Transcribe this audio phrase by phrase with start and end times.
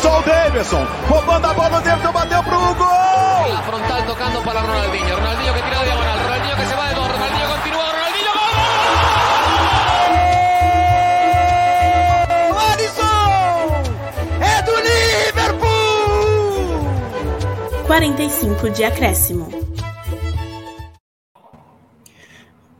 [0.00, 0.86] Passou o Davidson.
[1.10, 3.52] Roubando a bola, o Davidson bateu pro gol.
[3.52, 5.14] La frontal tocando para Ronaldinho.
[5.14, 6.18] Ronaldinho que tira de diagonal.
[6.20, 7.06] Ronaldinho que se va de dos.
[7.06, 7.84] Ronaldinho continúa.
[7.84, 8.32] Ronaldinho
[12.48, 12.58] gol.
[12.72, 13.28] Alisson!
[14.40, 14.72] É do
[15.28, 15.68] Liverpool!
[17.86, 19.50] 45 de acréscimo.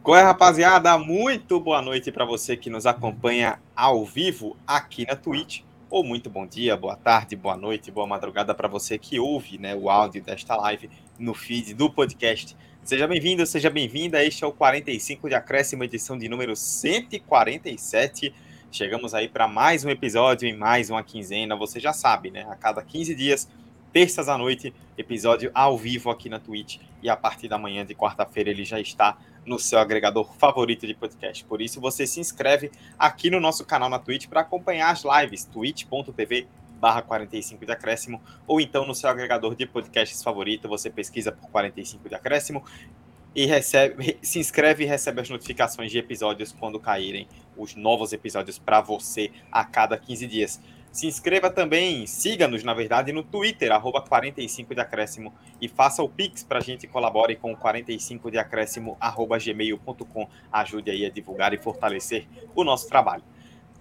[0.02, 0.96] Qual é, rapaziada?
[0.96, 5.68] Muito boa noite para você que nos acompanha ao vivo aqui na Twitch.
[5.90, 9.74] Ou muito bom dia, boa tarde, boa noite, boa madrugada para você que ouve né,
[9.74, 12.56] o áudio desta live no feed do podcast.
[12.84, 14.24] Seja bem-vindo, seja bem-vinda.
[14.24, 18.32] Este é o 45 de acréscimo, edição de número 147.
[18.70, 21.56] Chegamos aí para mais um episódio em mais uma quinzena.
[21.56, 22.46] Você já sabe, né?
[22.48, 23.50] A cada 15 dias,
[23.92, 26.78] terças à noite, episódio ao vivo aqui na Twitch.
[27.02, 30.94] E a partir da manhã de quarta-feira ele já está no seu agregador favorito de
[30.94, 31.44] podcast.
[31.44, 35.44] Por isso, você se inscreve aqui no nosso canal na Twitch para acompanhar as lives,
[35.44, 36.48] twitch.tv
[36.80, 41.50] barra 45 de acréscimo, ou então no seu agregador de podcasts favorito, você pesquisa por
[41.50, 42.64] 45 de acréscimo
[43.34, 48.58] e recebe, se inscreve e recebe as notificações de episódios quando caírem os novos episódios
[48.58, 50.60] para você a cada 15 dias.
[50.92, 56.08] Se inscreva também, siga-nos, na verdade, no Twitter, arroba 45 de acréscimo, e faça o
[56.08, 60.28] Pix para a gente colabore com 45 de acréscimo, arroba gmail.com.
[60.52, 63.22] Ajude aí a divulgar e fortalecer o nosso trabalho.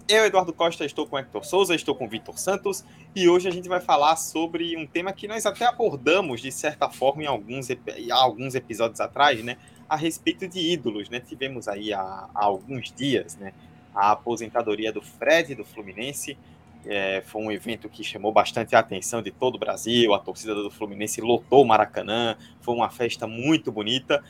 [0.08, 3.68] Eu, Eduardo Costa, estou com Hector Souza, estou com Vitor Santos, e hoje a gente
[3.68, 7.68] vai falar sobre um tema que nós até abordamos, de certa forma, em alguns,
[8.10, 9.56] alguns episódios atrás, né?
[9.88, 11.18] A respeito de ídolos, né?
[11.18, 13.52] Tivemos aí há, há alguns dias, né?
[13.94, 16.36] A aposentadoria do Fred, do Fluminense,
[16.86, 20.14] é, foi um evento que chamou bastante a atenção de todo o Brasil.
[20.14, 22.36] A torcida do Fluminense lotou Maracanã.
[22.60, 24.22] Foi uma festa muito bonita.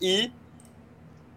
[0.00, 0.30] E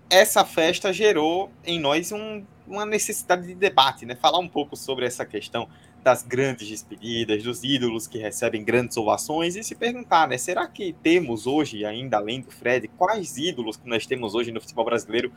[0.09, 4.16] essa festa gerou em nós um, uma necessidade de debate, né?
[4.16, 5.67] Falar um pouco sobre essa questão
[6.03, 10.38] das grandes despedidas, dos ídolos que recebem grandes ovações e se perguntar, né?
[10.38, 14.60] Será que temos hoje, ainda além do Fred, quais ídolos que nós temos hoje no
[14.60, 15.31] futebol brasileiro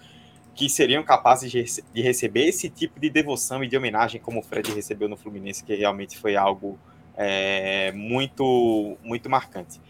[0.54, 4.42] que seriam capazes de, de, receber esse tipo de devoção e de homenagem como o
[4.42, 6.78] Fred recebeu no Fluminense, que realmente foi algo
[7.16, 9.80] é, muito, muito marcante.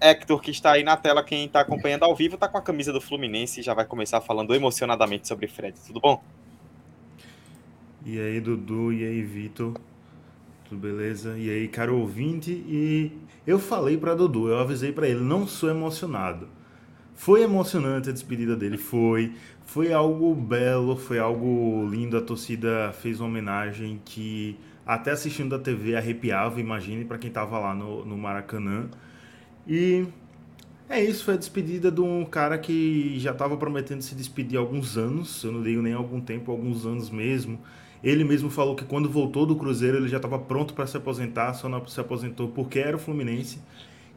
[0.00, 2.92] Hector, que está aí na tela, quem está acompanhando ao vivo, está com a camisa
[2.92, 5.78] do Fluminense e já vai começar falando emocionadamente sobre Fred.
[5.86, 6.22] Tudo bom?
[8.04, 9.74] E aí, Dudu, e aí, Vitor?
[10.68, 11.38] Tudo beleza?
[11.38, 12.50] E aí, caro ouvinte?
[12.50, 13.12] E
[13.46, 16.48] eu falei para Dudu, eu avisei para ele, não sou emocionado.
[17.14, 19.32] Foi emocionante a despedida dele, foi.
[19.66, 22.16] Foi algo belo, foi algo lindo.
[22.16, 27.58] A torcida fez uma homenagem que até assistindo da TV arrepiava, imagine para quem estava
[27.58, 28.88] lá no, no Maracanã.
[29.66, 30.06] E
[30.88, 34.60] é isso, foi a despedida de um cara que já estava prometendo se despedir há
[34.60, 37.58] alguns anos, eu não digo nem algum tempo, alguns anos mesmo.
[38.02, 41.54] Ele mesmo falou que quando voltou do Cruzeiro ele já estava pronto para se aposentar,
[41.54, 43.60] só não se aposentou porque era o Fluminense.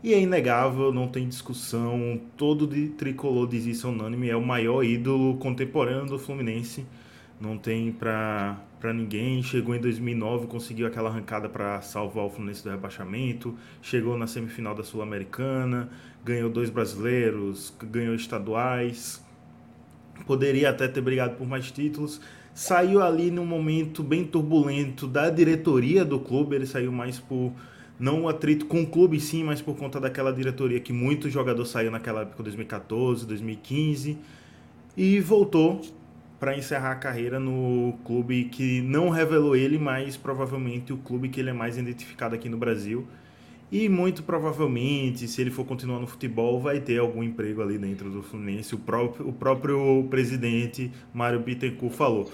[0.04, 4.84] E é inegável, não tem discussão, todo de tricolor diz isso unânime, é o maior
[4.84, 6.86] ídolo contemporâneo do Fluminense.
[7.40, 8.58] Não tem para
[8.94, 9.44] ninguém.
[9.44, 13.56] Chegou em 2009, conseguiu aquela arrancada para salvar o Fluminense do rebaixamento.
[13.82, 15.90] Chegou na semifinal da Sul-Americana,
[16.26, 19.24] ganhou dois brasileiros, ganhou estaduais.
[20.26, 22.20] Poderia até ter brigado por mais títulos.
[22.56, 26.56] Saiu ali num momento bem turbulento da diretoria do clube.
[26.56, 27.54] Ele saiu mais por
[28.00, 31.66] não um atrito com o clube sim, mas por conta daquela diretoria que muito jogador
[31.66, 34.18] saiu naquela época, 2014, 2015,
[34.96, 35.82] e voltou
[36.40, 41.40] para encerrar a carreira no clube que não revelou ele, mas provavelmente o clube que
[41.40, 43.08] ele é mais identificado aqui no Brasil.
[43.72, 48.10] E muito provavelmente, se ele for continuar no futebol, vai ter algum emprego ali dentro
[48.10, 48.74] do Fluminense.
[48.74, 52.32] O próprio, o próprio presidente Mário Bittencourt falou: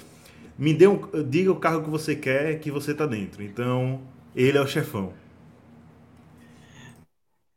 [0.60, 3.42] me dê um, diga o cargo que você quer, que você está dentro.
[3.42, 4.02] Então,
[4.36, 5.14] ele é o chefão.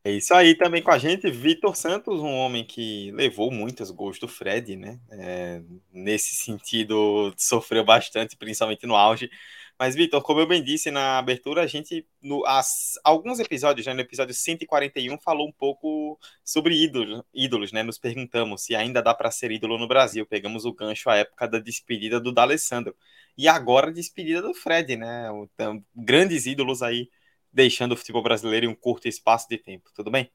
[0.06, 4.20] É isso aí também com a gente, Vitor Santos, um homem que levou muitos gols
[4.20, 5.00] do Fred, né?
[5.10, 5.60] É,
[5.92, 9.28] nesse sentido, sofreu bastante, principalmente no auge.
[9.76, 13.94] Mas, Vitor, como eu bem disse na abertura, a gente, no, as, alguns episódios, né,
[13.94, 17.82] no episódio 141, falou um pouco sobre ídolos, ídolos né?
[17.82, 20.24] Nos perguntamos se ainda dá para ser ídolo no Brasil.
[20.24, 22.94] Pegamos o gancho à época da despedida do D'Alessandro.
[23.36, 25.30] E agora a despedida do Fred, né?
[25.52, 27.08] Então, grandes ídolos aí
[27.56, 29.90] deixando o futebol brasileiro em um curto espaço de tempo.
[29.94, 30.30] Tudo bem?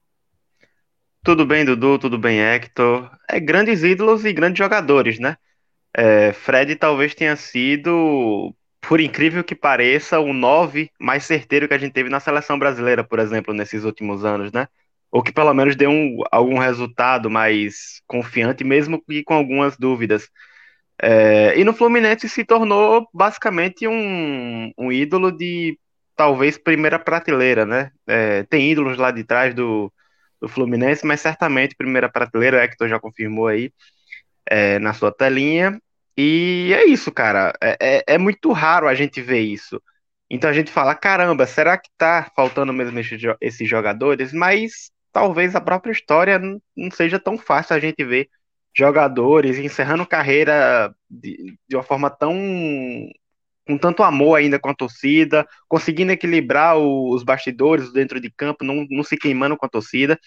[1.22, 3.08] Tudo bem, Dudu, tudo bem, Hector.
[3.30, 5.36] É grandes ídolos e grandes jogadores, né?
[5.96, 11.78] É, Fred talvez tenha sido, por incrível que pareça, o 9 mais certeiro que a
[11.78, 14.66] gente teve na seleção brasileira, por exemplo, nesses últimos anos, né?
[15.08, 20.28] Ou que pelo menos deu um, algum resultado mais confiante, mesmo que com algumas dúvidas.
[21.00, 25.78] É, e no Fluminense se tornou basicamente um, um ídolo de
[26.22, 27.90] talvez primeira prateleira, né?
[28.06, 29.92] É, tem ídolos lá de trás do,
[30.40, 33.72] do Fluminense, mas certamente primeira prateleira, Hector já confirmou aí
[34.46, 35.80] é, na sua telinha.
[36.16, 37.52] E é isso, cara.
[37.60, 39.82] É, é, é, muito raro a gente ver isso.
[40.30, 42.96] Então a gente fala, caramba, será que tá faltando mesmo
[43.40, 44.32] esses jogadores?
[44.32, 48.28] Mas talvez a própria história não seja tão fácil a gente ver
[48.76, 52.32] jogadores encerrando carreira de, de uma forma tão
[53.66, 58.64] com tanto amor ainda com a torcida, conseguindo equilibrar o, os bastidores dentro de campo,
[58.64, 60.18] não, não se queimando com a torcida.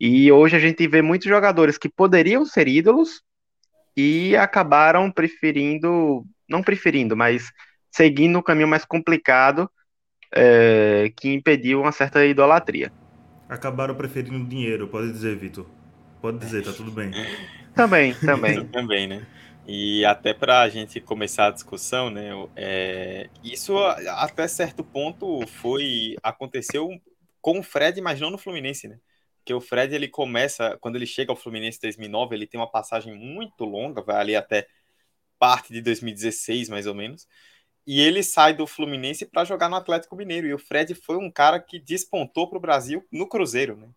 [0.00, 3.22] E hoje a gente vê muitos jogadores que poderiam ser ídolos
[3.96, 7.50] e acabaram preferindo, não preferindo, mas
[7.90, 9.70] seguindo um caminho mais complicado
[10.34, 12.90] é, que impediu uma certa idolatria.
[13.48, 15.66] Acabaram preferindo dinheiro, pode dizer, Vitor.
[16.20, 17.10] Pode dizer, tá tudo bem.
[17.74, 18.66] também, também.
[18.72, 19.26] também, né?
[19.66, 22.30] E até para a gente começar a discussão, né?
[22.56, 26.88] É, isso até certo ponto foi aconteceu
[27.40, 28.98] com o Fred, mas não no Fluminense, né?
[29.38, 32.70] Porque o Fred ele começa quando ele chega ao Fluminense em 2009, ele tem uma
[32.70, 34.66] passagem muito longa, vai ali até
[35.38, 37.26] parte de 2016 mais ou menos.
[37.86, 40.46] E ele sai do Fluminense para jogar no Atlético Mineiro.
[40.46, 43.88] E o Fred foi um cara que despontou para o Brasil no Cruzeiro, né?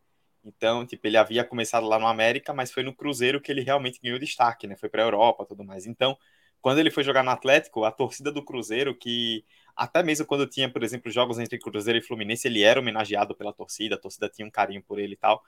[0.46, 4.00] Então, tipo, ele havia começado lá no América, mas foi no Cruzeiro que ele realmente
[4.02, 4.76] ganhou destaque, né?
[4.76, 5.86] Foi para a Europa, tudo mais.
[5.88, 6.18] Então,
[6.62, 9.44] quando ele foi jogar no Atlético, a torcida do Cruzeiro, que
[9.76, 13.54] até mesmo quando tinha, por exemplo, jogos entre Cruzeiro e Fluminense, ele era homenageado pela
[13.54, 15.44] torcida, a torcida tinha um carinho por ele e tal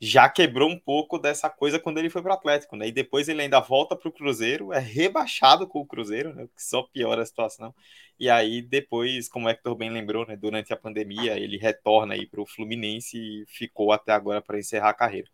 [0.00, 2.88] já quebrou um pouco dessa coisa quando ele foi para o Atlético, né?
[2.88, 6.46] E depois ele ainda volta para o Cruzeiro, é rebaixado com o Cruzeiro, né?
[6.54, 7.74] Que só piora a situação.
[8.20, 10.36] E aí depois, como o Hector bem lembrou, né?
[10.36, 14.90] Durante a pandemia ele retorna aí para o Fluminense e ficou até agora para encerrar
[14.90, 15.28] a carreira.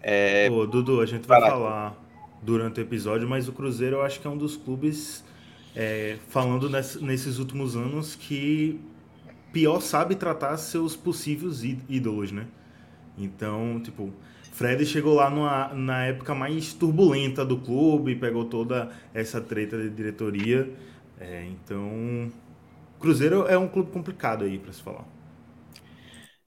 [0.00, 0.48] É...
[0.50, 2.00] Ô, Dudu, a gente vai falar
[2.40, 5.24] durante o episódio, mas o Cruzeiro eu acho que é um dos clubes
[5.74, 8.80] é, falando nesses últimos anos que
[9.52, 12.46] pior sabe tratar seus possíveis ídolos, né?
[13.16, 14.12] Então, tipo,
[14.52, 19.90] Fred chegou lá numa, na época mais turbulenta do clube, pegou toda essa treta de
[19.90, 20.72] diretoria.
[21.18, 22.32] É, então,
[23.00, 25.06] Cruzeiro é um clube complicado aí para se falar.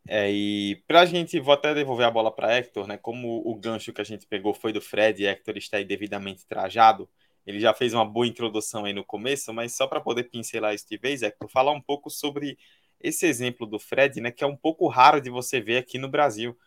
[0.10, 2.98] É, e pra gente, vou até devolver a bola para Hector, né?
[2.98, 6.46] Como o gancho que a gente pegou foi do Fred e Hector está aí devidamente
[6.48, 7.10] trajado,
[7.46, 10.86] ele já fez uma boa introdução aí no começo, mas só para poder pincelar isso
[10.90, 12.58] de vez, Hector, falar um pouco sobre
[13.00, 16.10] esse exemplo do Fred, né, que é um pouco raro de você ver aqui no
[16.10, 16.58] Brasil,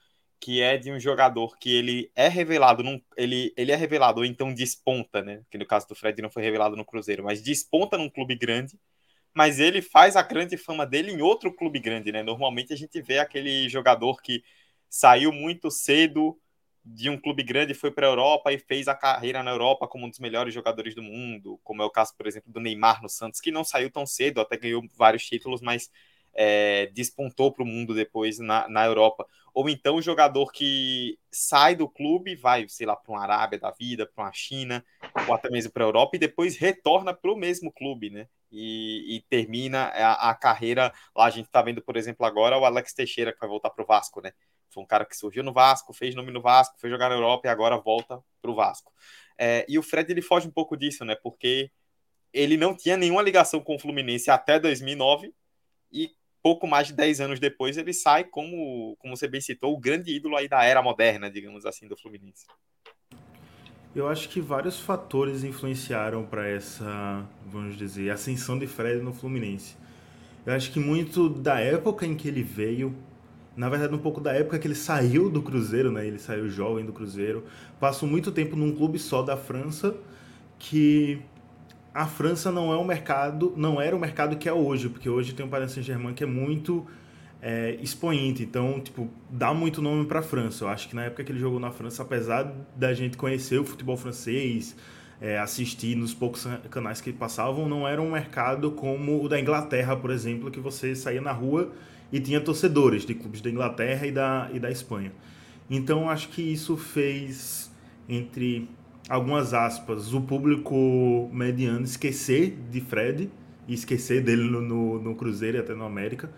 [0.40, 4.24] que é de um jogador que ele é revelado, num, ele, ele é revelado, ou
[4.24, 7.98] então desponta, né, que no caso do Fred não foi revelado no Cruzeiro, mas desponta
[7.98, 8.78] num clube grande,
[9.34, 13.00] mas ele faz a grande fama dele em outro clube grande, né, normalmente a gente
[13.02, 14.42] vê aquele jogador que
[14.88, 16.38] saiu muito cedo
[16.84, 20.06] de um clube grande, foi para a Europa e fez a carreira na Europa como
[20.06, 23.08] um dos melhores jogadores do mundo, como é o caso, por exemplo, do Neymar no
[23.08, 25.90] Santos, que não saiu tão cedo, até ganhou vários títulos, mas
[26.42, 29.26] é, despontou para o mundo depois na, na Europa.
[29.52, 33.70] Ou então o jogador que sai do clube, vai, sei lá, para uma Arábia da
[33.70, 34.82] vida, para uma China,
[35.28, 38.26] ou até mesmo para a Europa, e depois retorna para o mesmo clube, né?
[38.50, 40.90] E, e termina a, a, carreira.
[41.14, 43.84] Lá a gente está vendo, por exemplo, agora o Alex Teixeira, que vai voltar para
[43.84, 44.32] o Vasco, né?
[44.70, 47.48] Foi um cara que surgiu no Vasco, fez nome no Vasco, foi jogar na Europa
[47.48, 48.90] e agora volta para o Vasco.
[49.36, 51.14] É, e o Fred ele foge um pouco disso, né?
[51.22, 51.70] Porque
[52.32, 55.34] ele não tinha nenhuma ligação com o Fluminense até 2009
[55.92, 59.80] e pouco mais de 10 anos depois, ele sai como, como você bem citou, o
[59.80, 62.46] grande ídolo aí da era moderna, digamos assim, do Fluminense.
[63.94, 69.76] Eu acho que vários fatores influenciaram para essa, vamos dizer, ascensão de Fred no Fluminense.
[70.46, 72.96] Eu acho que muito da época em que ele veio,
[73.56, 76.06] na verdade um pouco da época que ele saiu do Cruzeiro, né?
[76.06, 77.44] Ele saiu jovem do Cruzeiro,
[77.80, 79.96] passou muito tempo num clube só da França
[80.58, 81.20] que
[81.92, 85.32] a França não é um mercado, não era o mercado que é hoje, porque hoje
[85.34, 86.86] tem o Paris Saint-Germain que é muito
[87.42, 90.64] é, expoente, então, tipo, dá muito nome para a França.
[90.64, 93.64] Eu acho que na época que ele jogou na França, apesar da gente conhecer o
[93.64, 94.76] futebol francês,
[95.20, 99.96] é, assistir nos poucos canais que passavam, não era um mercado como o da Inglaterra,
[99.96, 101.72] por exemplo, que você saía na rua
[102.12, 105.12] e tinha torcedores de clubes da Inglaterra e da, e da Espanha.
[105.68, 107.70] Então, acho que isso fez
[108.08, 108.68] entre
[109.10, 113.28] algumas aspas, o público mediano esquecer de Fred
[113.66, 116.30] e esquecer dele no, no, no, Cruzeiro e até no América.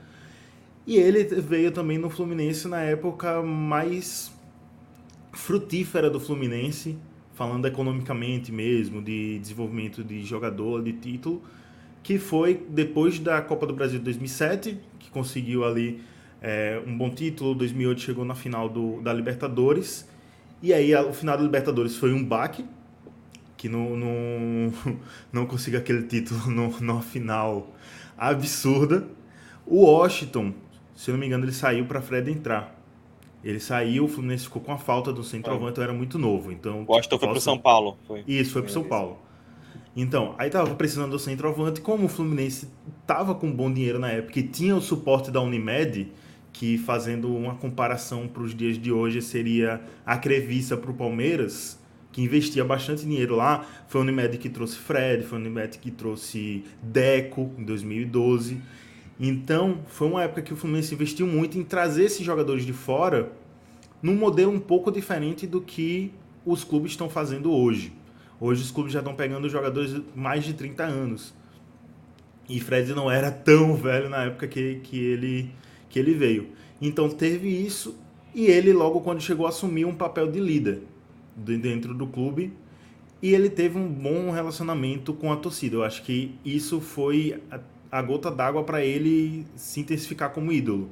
[0.87, 4.33] E ele veio também no Fluminense na época mais
[5.33, 6.97] frutífera do Fluminense,
[7.35, 11.43] falando economicamente mesmo, de desenvolvimento de jogador, de título,
[12.03, 16.01] que foi depois da Copa do Brasil de 2007, que conseguiu ali
[16.41, 20.11] é, um bom título, 2008 chegou na final do, da Libertadores,
[20.63, 22.65] e aí o final da Libertadores foi um baque,
[23.57, 24.73] que não, não,
[25.33, 27.69] não consiga aquele título no, no final
[28.17, 29.07] absurda.
[29.67, 30.53] O Washington,
[30.95, 32.79] se eu não me engano, ele saiu para Fred entrar.
[33.45, 36.53] Ele saiu, o Fluminense ficou com a falta do centroavante, eu era muito novo.
[36.53, 37.97] Então, o Washington foi para São Paulo.
[38.07, 38.23] Foi.
[38.27, 39.19] Isso, foi para São Paulo.
[39.97, 42.69] Então, aí tava precisando do centroavante, como o Fluminense
[43.07, 46.11] tava com bom dinheiro na época e tinha o suporte da Unimed,
[46.53, 51.79] que fazendo uma comparação para os dias de hoje seria a Crevissa para o Palmeiras,
[52.13, 53.67] que investia bastante dinheiro lá.
[53.89, 58.61] Foi a Unimed que trouxe Fred, foi a Unimed que trouxe Deco em 2012.
[59.19, 63.33] Então, foi uma época que o Fluminense investiu muito em trazer esses jogadores de fora
[64.03, 66.13] num modelo um pouco diferente do que
[66.45, 67.93] os clubes estão fazendo hoje.
[68.41, 71.33] Hoje os clubes já estão pegando jogadores mais de 30 anos.
[72.49, 75.51] E Fred não era tão velho na época que, que, ele,
[75.93, 76.49] que ele veio.
[76.81, 77.95] Então teve isso
[78.35, 80.83] e ele logo quando chegou assumiu um papel de líder
[81.37, 82.53] dentro do clube
[83.23, 85.77] e ele teve um bom relacionamento com a torcida.
[85.77, 90.91] Eu acho que isso foi a, a gota d'água para ele se intensificar como ídolo.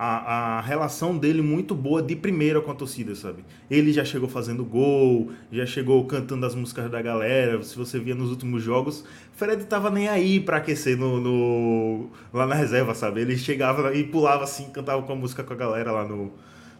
[0.00, 3.44] A, a, relação dele muito boa de primeira com a torcida, sabe?
[3.68, 7.60] Ele já chegou fazendo gol, já chegou cantando as músicas da galera.
[7.64, 12.46] Se você via nos últimos jogos, Fred tava nem aí para aquecer no, no, lá
[12.46, 13.22] na reserva, sabe?
[13.22, 16.32] Ele chegava e pulava assim, cantava com a música com a galera lá no,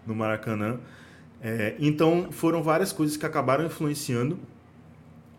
[0.06, 0.78] no Maracanã.
[1.42, 4.38] É, então foram várias coisas que acabaram influenciando.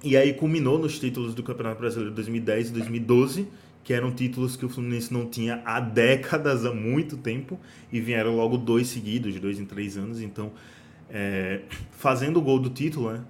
[0.04, 3.48] E aí culminou nos títulos do Campeonato Brasileiro de 2010 e 2012,
[3.84, 7.60] que eram títulos que o Fluminense não tinha há décadas, há muito tempo,
[7.92, 10.22] e vieram logo dois seguidos, de dois em três anos.
[10.22, 10.52] Então,
[11.10, 13.24] é, fazendo o gol do título, né?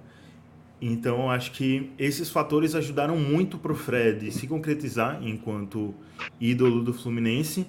[0.80, 5.94] Então, acho que esses fatores ajudaram muito para o Fred se concretizar enquanto
[6.40, 7.66] ídolo do Fluminense,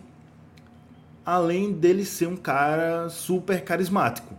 [1.26, 4.34] além dele ser um cara super carismático.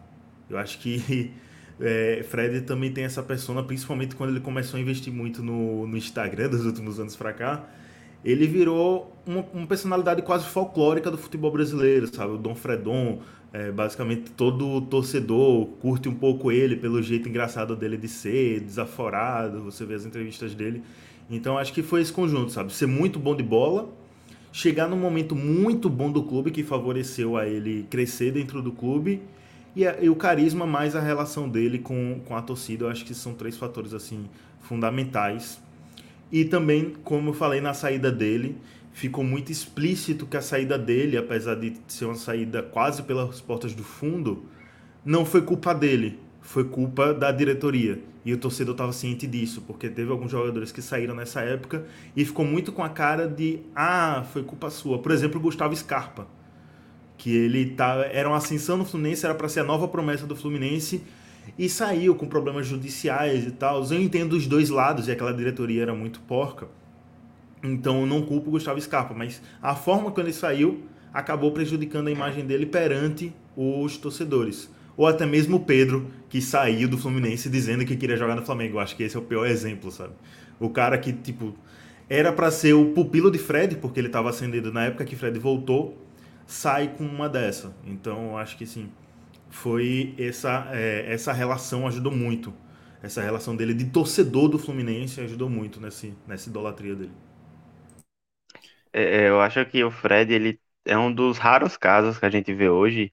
[0.49, 1.32] Eu acho que
[1.78, 5.96] é, Fred também tem essa persona, principalmente quando ele começou a investir muito no, no
[5.96, 7.68] Instagram dos últimos anos para cá.
[8.24, 12.32] Ele virou uma, uma, personalidade quase folclórica do futebol brasileiro, sabe?
[12.32, 13.18] O Dom Fredon,
[13.52, 19.62] é, basicamente todo torcedor curte um pouco ele pelo jeito engraçado dele de ser, desaforado,
[19.62, 20.82] você vê as entrevistas dele.
[21.30, 22.72] Então acho que foi esse conjunto, sabe?
[22.72, 23.88] Ser muito bom de bola,
[24.52, 29.20] chegar num momento muito bom do clube que favoreceu a ele crescer dentro do clube
[29.74, 33.04] e, a, e, o carisma mais a relação dele com, com a torcida, eu acho
[33.04, 34.26] que são três fatores assim
[34.60, 35.60] fundamentais.
[36.32, 38.56] E também, como eu falei na saída dele,
[38.92, 43.74] ficou muito explícito que a saída dele, apesar de ser uma saída quase pelas portas
[43.74, 44.46] do fundo,
[45.04, 48.00] não foi culpa dele, foi culpa da diretoria.
[48.24, 51.84] E o torcedor estava ciente disso, porque teve alguns jogadores que saíram nessa época
[52.16, 54.98] e ficou muito com a cara de ah, foi culpa sua.
[55.00, 56.26] Por exemplo, o Gustavo Scarpa
[57.22, 60.34] que ele tá, era uma ascensão no Fluminense, era para ser a nova promessa do
[60.34, 61.04] Fluminense
[61.58, 63.84] e saiu com problemas judiciais e tal.
[63.84, 66.68] Eu entendo os dois lados e aquela diretoria era muito porca.
[67.62, 70.82] Então eu não culpo o Gustavo Scarpa, mas a forma como ele saiu
[71.12, 74.70] acabou prejudicando a imagem dele perante os torcedores.
[74.96, 78.76] Ou até mesmo o Pedro, que saiu do Fluminense dizendo que queria jogar no Flamengo.
[78.76, 80.12] Eu acho que esse é o pior exemplo, sabe?
[80.58, 81.54] O cara que, tipo,
[82.08, 85.38] era para ser o pupilo de Fred, porque ele estava ascendendo na época que Fred
[85.38, 85.96] voltou,
[86.46, 87.75] sai com uma dessa.
[87.87, 88.90] Então, acho que sim,
[89.52, 92.54] foi essa, é, essa relação ajudou muito.
[93.02, 97.12] Essa relação dele de torcedor do Fluminense ajudou muito nesse, nessa idolatria dele.
[98.92, 102.30] É, é, eu acho que o Fred ele é um dos raros casos que a
[102.30, 103.12] gente vê hoje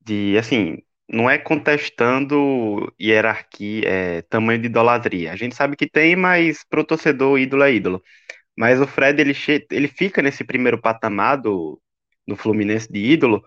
[0.00, 0.78] de, assim,
[1.08, 5.32] não é contestando hierarquia, é, tamanho de idolatria.
[5.32, 8.02] A gente sabe que tem, mas pro torcedor ídolo é ídolo.
[8.56, 9.34] Mas o Fred ele,
[9.70, 11.80] ele fica nesse primeiro patamar do,
[12.26, 13.44] no Fluminense de ídolo,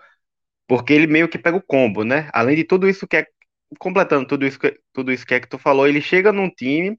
[0.67, 2.29] porque ele meio que pega o combo, né?
[2.34, 3.27] Além de tudo isso que é
[3.79, 6.98] completando tudo isso que, tudo isso que é que tu falou, ele chega num time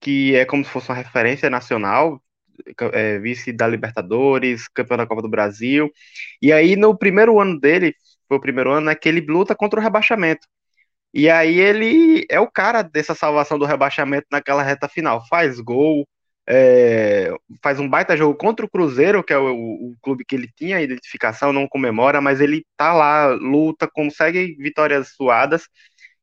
[0.00, 2.22] que é como se fosse uma referência nacional,
[2.92, 5.90] é, vice da Libertadores, campeão da Copa do Brasil.
[6.42, 7.94] E aí no primeiro ano dele,
[8.28, 10.46] foi o primeiro ano né, que ele luta contra o rebaixamento.
[11.12, 16.08] E aí ele é o cara dessa salvação do rebaixamento naquela reta final, faz gol,
[16.52, 20.48] é, faz um baita jogo contra o Cruzeiro, que é o, o, clube que ele
[20.56, 25.68] tinha identificação, não comemora, mas ele tá lá, luta, consegue vitórias suadas.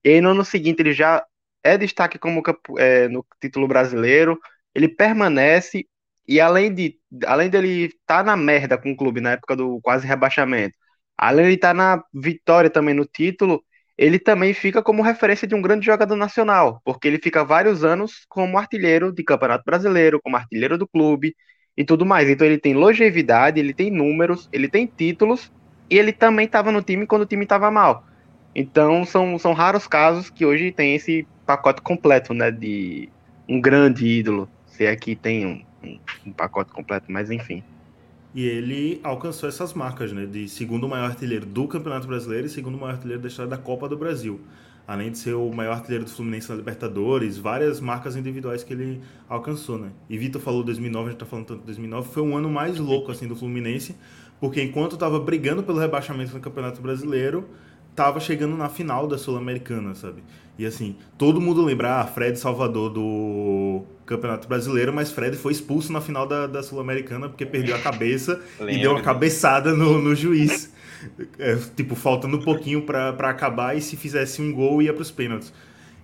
[0.03, 1.23] E aí no ano seguinte ele já
[1.63, 2.43] é destaque como
[2.77, 4.37] é, no título brasileiro,
[4.75, 5.85] ele permanece
[6.27, 9.79] e além de além dele estar tá na merda com o clube na época do
[9.81, 10.75] quase rebaixamento,
[11.17, 13.63] além de estar tá na vitória também no título,
[13.97, 18.25] ele também fica como referência de um grande jogador nacional, porque ele fica vários anos
[18.29, 21.35] como artilheiro de Campeonato Brasileiro, como artilheiro do clube
[21.75, 22.29] e tudo mais.
[22.29, 25.51] Então ele tem longevidade, ele tem números, ele tem títulos
[25.89, 28.05] e ele também estava no time quando o time estava mal.
[28.53, 33.09] Então são, são raros casos que hoje tem esse pacote completo, né, de
[33.47, 34.49] um grande ídolo.
[34.65, 37.63] Se é que tem um, um, um pacote completo, mas enfim.
[38.37, 40.27] E ele alcançou essas marcas, né?
[40.27, 43.89] De segundo maior artilheiro do Campeonato Brasileiro e segundo maior artilheiro da história da Copa
[43.89, 44.39] do Brasil.
[44.87, 49.01] Além de ser o maior artilheiro do Fluminense na Libertadores, várias marcas individuais que ele
[49.27, 49.89] alcançou, né?
[50.07, 52.77] E Vitor falou 2009, a gente tá falando tanto de 2009, foi um ano mais
[52.77, 53.95] louco, assim, do Fluminense,
[54.39, 57.49] porque enquanto estava brigando pelo rebaixamento no Campeonato Brasileiro,
[57.97, 60.23] estava chegando na final da Sul-Americana, sabe?
[60.55, 65.91] E assim, todo mundo lembra, ah, Fred Salvador do Campeonato Brasileiro, mas Fred foi expulso
[65.91, 68.39] na final da, da Sul-Americana porque perdeu a cabeça
[68.69, 70.71] e deu uma cabeçada no, no juiz.
[71.37, 75.11] É, tipo, faltando um pouquinho para acabar e se fizesse um gol ia para os
[75.11, 75.53] pênaltis.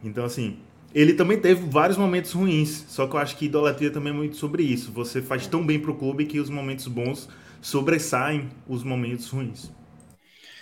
[0.03, 0.57] Então, assim,
[0.93, 4.35] ele também teve vários momentos ruins, só que eu acho que idolatria também é muito
[4.35, 4.91] sobre isso.
[4.91, 7.27] Você faz tão bem pro clube que os momentos bons
[7.59, 9.71] sobressaem os momentos ruins.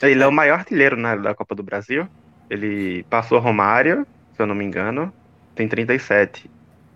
[0.04, 2.08] Ele é o maior artilheiro né, da Copa do Brasil.
[2.50, 5.14] Ele passou Romário, se eu não me engano,
[5.56, 6.50] tem 37.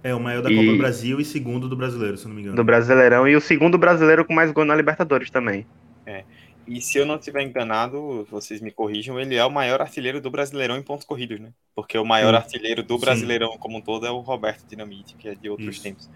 [0.04, 0.56] É o maior da e...
[0.56, 2.56] Copa do Brasil e segundo do brasileiro, se eu não me engano.
[2.56, 5.66] Do Brasileirão e o segundo brasileiro com mais gol na Libertadores também.
[6.06, 6.24] É.
[6.68, 10.32] E se eu não estiver enganado, vocês me corrijam, ele é o maior artilheiro do
[10.32, 11.52] Brasileirão em pontos corridos, né?
[11.76, 12.38] Porque o maior Sim.
[12.38, 13.58] artilheiro do Brasileirão Sim.
[13.60, 15.84] como um todo é o Roberto Dinamite, que é de outros Isso.
[15.84, 16.10] tempos.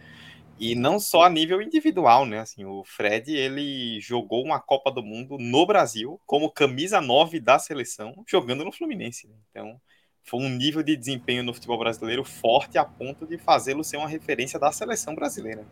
[0.59, 2.39] E não só a nível individual, né?
[2.39, 7.57] Assim, o Fred, ele jogou uma Copa do Mundo no Brasil como camisa 9 da
[7.57, 9.25] seleção, jogando no Fluminense.
[9.25, 9.35] Né?
[9.49, 9.79] Então,
[10.21, 14.07] foi um nível de desempenho no futebol brasileiro forte a ponto de fazê-lo ser uma
[14.09, 15.65] referência da seleção brasileira.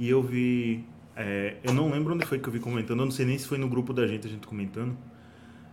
[0.00, 0.84] E eu vi,
[1.14, 3.46] é, eu não lembro onde foi que eu vi comentando, eu não sei nem se
[3.46, 4.98] foi no grupo da gente a gente comentando,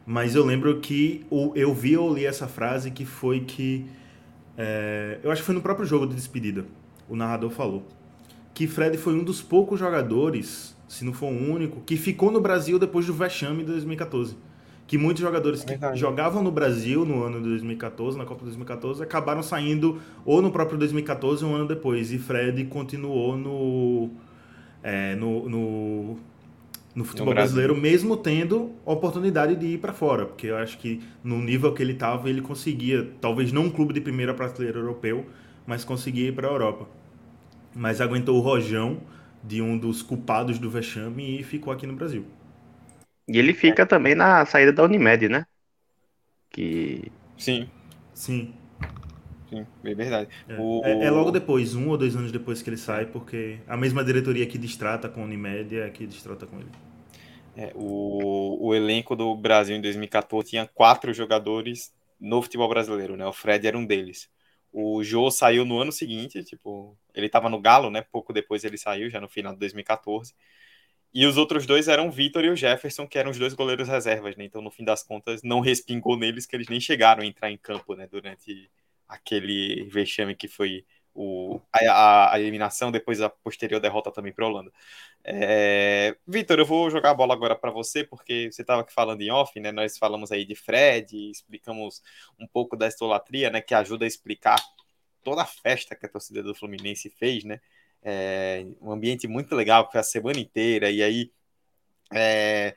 [0.05, 1.25] mas eu lembro que
[1.55, 3.87] eu vi ou li essa frase que foi que,
[4.55, 6.63] é, eu acho que foi no próprio jogo de despedida,
[7.09, 7.83] o narrador falou
[8.55, 12.39] que Fred foi um dos poucos jogadores, se não for o único, que ficou no
[12.39, 14.38] Brasil depois do vexame de 2014.
[14.88, 19.03] Que muitos jogadores que jogavam no Brasil no ano de 2014, na Copa de 2014,
[19.03, 22.13] acabaram saindo ou no próprio 2014 ou um ano depois.
[22.13, 24.12] E Fred continuou no,
[24.81, 26.17] é, no, no,
[26.95, 30.27] no futebol no brasileiro, mesmo tendo oportunidade de ir para fora.
[30.27, 33.93] Porque eu acho que no nível que ele estava, ele conseguia, talvez não um clube
[33.93, 35.25] de primeira prateleira europeu,
[35.67, 36.88] mas conseguia ir para a Europa
[37.75, 39.01] mas aguentou o rojão
[39.43, 42.25] de um dos culpados do vexame e ficou aqui no Brasil.
[43.27, 45.45] E ele fica também na saída da Unimed, né?
[46.49, 47.11] Que.
[47.38, 47.69] Sim.
[48.13, 48.53] Sim.
[49.49, 50.29] Sim, é verdade.
[50.47, 50.81] É, o...
[50.83, 54.03] é, é, logo depois, um ou dois anos depois que ele sai, porque a mesma
[54.03, 56.69] diretoria que distrata com a Unimed é a que distrata com ele.
[57.55, 63.25] É, o, o elenco do Brasil em 2014 tinha quatro jogadores no futebol brasileiro, né?
[63.25, 64.29] O Fred era um deles.
[64.73, 68.01] O Jô saiu no ano seguinte, tipo, ele estava no Galo, né?
[68.01, 70.34] Pouco depois ele saiu, já no final de 2014.
[71.13, 73.88] E os outros dois eram o Vitor e o Jefferson, que eram os doos goleiros
[73.88, 74.43] reservas, né?
[74.43, 77.58] Então, no fim das contas, não respingou neles que eles nem chegaram a entrar em
[77.58, 78.06] campo, né?
[78.06, 78.69] Durante
[79.08, 84.49] aquele vexame que foi o, a, a, eliminação, depois a posterior derrota também para a
[84.49, 84.71] Holanda.
[85.23, 89.32] É, Vitor, eu vou jogar a bola agora para você, porque você estava falando em
[89.32, 89.71] off, né?
[89.71, 92.04] Nós falamos aí de Fred, explicamos
[92.38, 93.62] um pouco da estolatria, né?
[93.62, 94.58] Que ajuda a explicar
[95.25, 97.59] toda a festa que a torcida do Fluminense fez, né?
[98.01, 101.31] É, um ambiente muito legal, foi a semana inteira, e aí
[102.13, 102.75] é,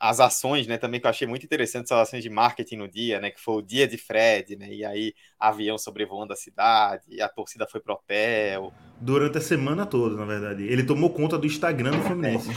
[0.00, 3.20] as ações, né, também que eu achei muito interessante, as ações de marketing no dia,
[3.20, 7.20] né, que foi o dia de Fred, né, e aí avião sobrevoando a cidade, e
[7.20, 8.72] a torcida foi pro hotel.
[8.98, 10.64] Durante a semana toda, na verdade.
[10.64, 12.48] Ele tomou conta do Instagram do Fluminense.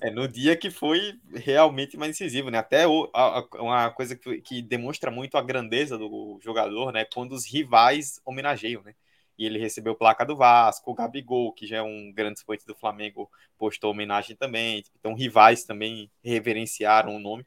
[0.00, 4.40] é, no dia que foi realmente mais incisivo, né, até o, a, uma coisa que,
[4.40, 8.94] que demonstra muito a grandeza do jogador, né, quando os rivais homenageiam, né
[9.38, 12.74] e ele recebeu placa do Vasco, o Gabigol, que já é um grande expoente do
[12.74, 17.44] Flamengo, postou homenagem também, então rivais também reverenciaram o nome.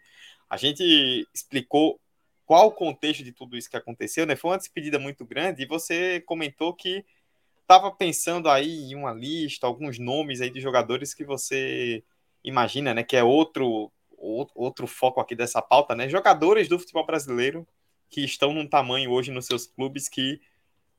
[0.49, 1.99] A gente explicou
[2.45, 4.35] qual o contexto de tudo isso que aconteceu, né?
[4.35, 7.05] Foi uma despedida muito grande e você comentou que
[7.61, 12.01] estava pensando aí em uma lista, alguns nomes aí de jogadores que você
[12.43, 16.09] imagina, né, que é outro outro foco aqui dessa pauta, né?
[16.09, 17.67] Jogadores do futebol brasileiro
[18.09, 20.41] que estão num tamanho hoje nos seus clubes que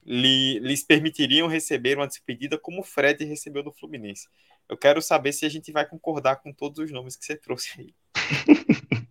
[0.08, 4.26] lhe, lhes permitiriam receber uma despedida como o Fred recebeu do Fluminense.
[4.66, 7.78] Eu quero saber se a gente vai concordar com todos os nomes que você trouxe
[7.78, 7.94] aí.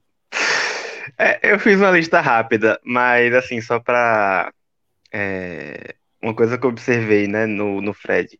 [1.17, 4.51] é, eu fiz uma lista rápida, mas assim, só para
[5.13, 8.39] é, uma coisa que eu observei né, no, no Fred,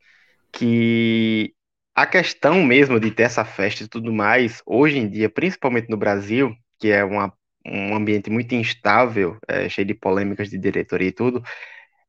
[0.52, 1.54] que
[1.94, 5.98] a questão mesmo de ter essa festa e tudo mais, hoje em dia, principalmente no
[5.98, 7.32] Brasil, que é uma,
[7.66, 11.44] um ambiente muito instável, é, cheio de polêmicas de diretoria e tudo,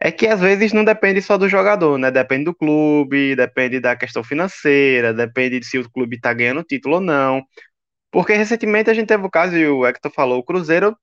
[0.01, 2.11] é que às vezes não depende só do jogador, né?
[2.11, 6.97] Depende do clube, depende da questão financeira, depende de se o clube tá ganhando título
[6.97, 7.43] ou não.
[8.11, 10.97] Porque recentemente a gente teve o caso, e o Hector falou, o Cruzeiro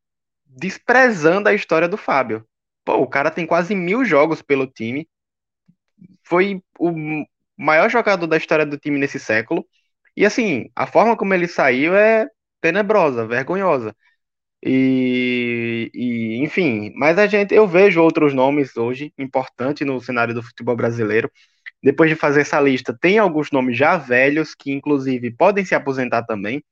[0.46, 2.46] desprezando a história do Fábio.
[2.86, 5.08] Pô, o cara tem quase mil jogos pelo time,
[6.24, 6.92] foi o
[7.58, 9.66] maior jogador da história do time nesse século,
[10.18, 12.28] E assim, a forma como ele saiu é
[12.62, 13.96] tenebrosa, vergonhosa.
[14.68, 20.42] E, e, enfim, mas a gente, eu vejo outros nomes hoje importantes no cenário do
[20.42, 21.32] futebol brasileiro.
[21.84, 26.24] Depois de fazer essa lista, tem alguns nomes já velhos que, inclusive, podem se aposentar
[26.24, 26.64] também.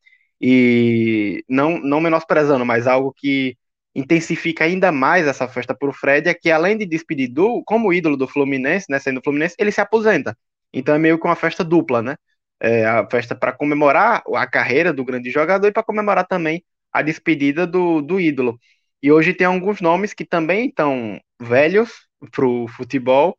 [0.42, 3.56] E não, não menosprezando, mas algo que
[3.96, 7.94] intensifica ainda mais essa festa para o Fred é que, além de despedir do, como
[7.94, 10.36] ídolo do Fluminense, né, sendo Fluminense, ele se aposenta.
[10.74, 12.16] Então é meio que uma festa dupla, né?
[12.60, 17.02] É a festa para comemorar a carreira do grande jogador e para comemorar também a
[17.02, 18.60] despedida do, do ídolo.
[19.02, 21.92] E hoje tem alguns nomes que também estão velhos
[22.32, 23.36] para o futebol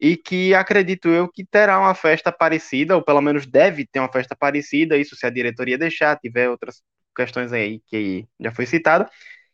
[0.00, 4.12] e que acredito eu que terá uma festa parecida, ou pelo menos deve ter uma
[4.12, 6.82] festa parecida, isso se a diretoria deixar, tiver outras
[7.16, 9.06] questões aí que já foi citado,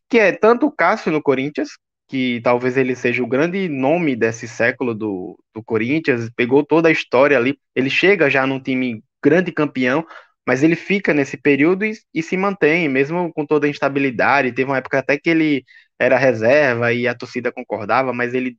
[0.08, 1.70] que é tanto o Cássio no Corinthians,
[2.08, 6.92] que talvez ele seja o grande nome desse século do, do Corinthians, pegou toda a
[6.92, 10.06] história ali, ele chega já num time grande campeão,
[10.46, 14.52] mas ele fica nesse período e, e, se mantém, mesmo com toda a instabilidade.
[14.52, 15.64] Teve uma época até que ele
[15.98, 18.59] era reserva e a torcida concordava, mas ele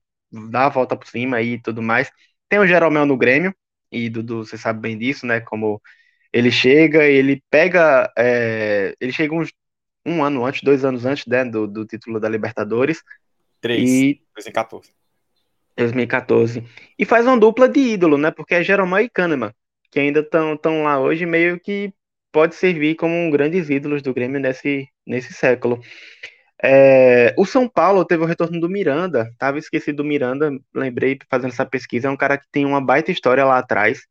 [0.50, 2.12] dá a volta por cima e tudo mais.
[2.50, 3.54] Tem o Jeromel no Grêmio,
[3.91, 5.39] e Dudu, você sabe bem disso, né?
[5.39, 5.82] Como
[6.34, 8.12] ele chega, ele pega.
[8.17, 9.52] É, ele chega uns
[10.06, 13.02] um ano antes, dois anos antes né, do, do título da Libertadores.
[13.62, 14.21] Três, e...
[14.36, 14.91] 2014.
[15.78, 16.63] 2014.
[16.98, 18.32] E faz uma dupla de ídolo, né?
[18.32, 19.52] Porque é Jeromel e Kahneman
[19.95, 21.93] que ainda estão lá hoje, meio que
[22.29, 25.79] pode servir como um grandes ídolos do Grêmio nesse, nesse século.
[26.62, 31.51] É, o São Paulo teve o retorno do Miranda, tava esquecido do Miranda, lembrei fazendo
[31.53, 34.01] essa pesquisa, é um cara que tem uma baita história lá atrás,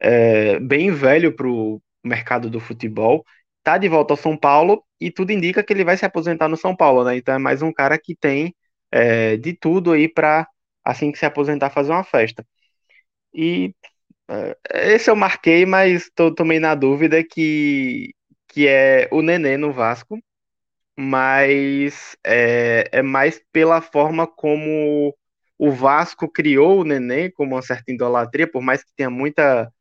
[0.00, 3.22] é, bem velho para o mercado do futebol,
[3.62, 6.56] tá de volta ao São Paulo e tudo indica que ele vai se aposentar no
[6.56, 7.16] São Paulo, né?
[7.18, 8.54] Então é mais um cara que tem
[8.90, 10.48] é, de tudo aí para
[10.84, 12.46] assim que se aposentar fazer uma festa.
[13.34, 13.74] E
[14.74, 18.14] esse eu marquei, mas tô, meio na dúvida que,
[18.48, 20.18] que é o Nenê no Vasco,
[20.98, 25.16] mas é, é mais pela forma como
[25.58, 29.72] o Vasco criou o Nenê, como uma certa idolatria, por mais que tenha muita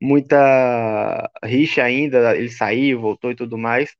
[0.00, 3.94] muita rixa ainda, ele saiu, voltou e tudo mais.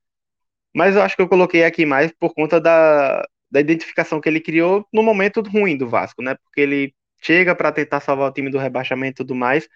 [0.74, 4.40] Mas eu acho que eu coloquei aqui mais por conta da, da identificação que ele
[4.40, 6.36] criou no momento ruim do Vasco, né?
[6.44, 9.68] Porque ele chega para tentar salvar o time do rebaixamento e tudo mais.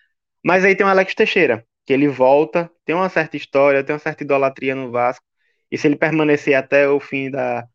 [0.44, 3.98] Mas aí tem o Alex Teixeira, que ele volta, tem uma certa história, tem uma
[4.00, 5.24] certa idolatria no Vasco.
[5.70, 7.66] E se ele permanecer até o fim da,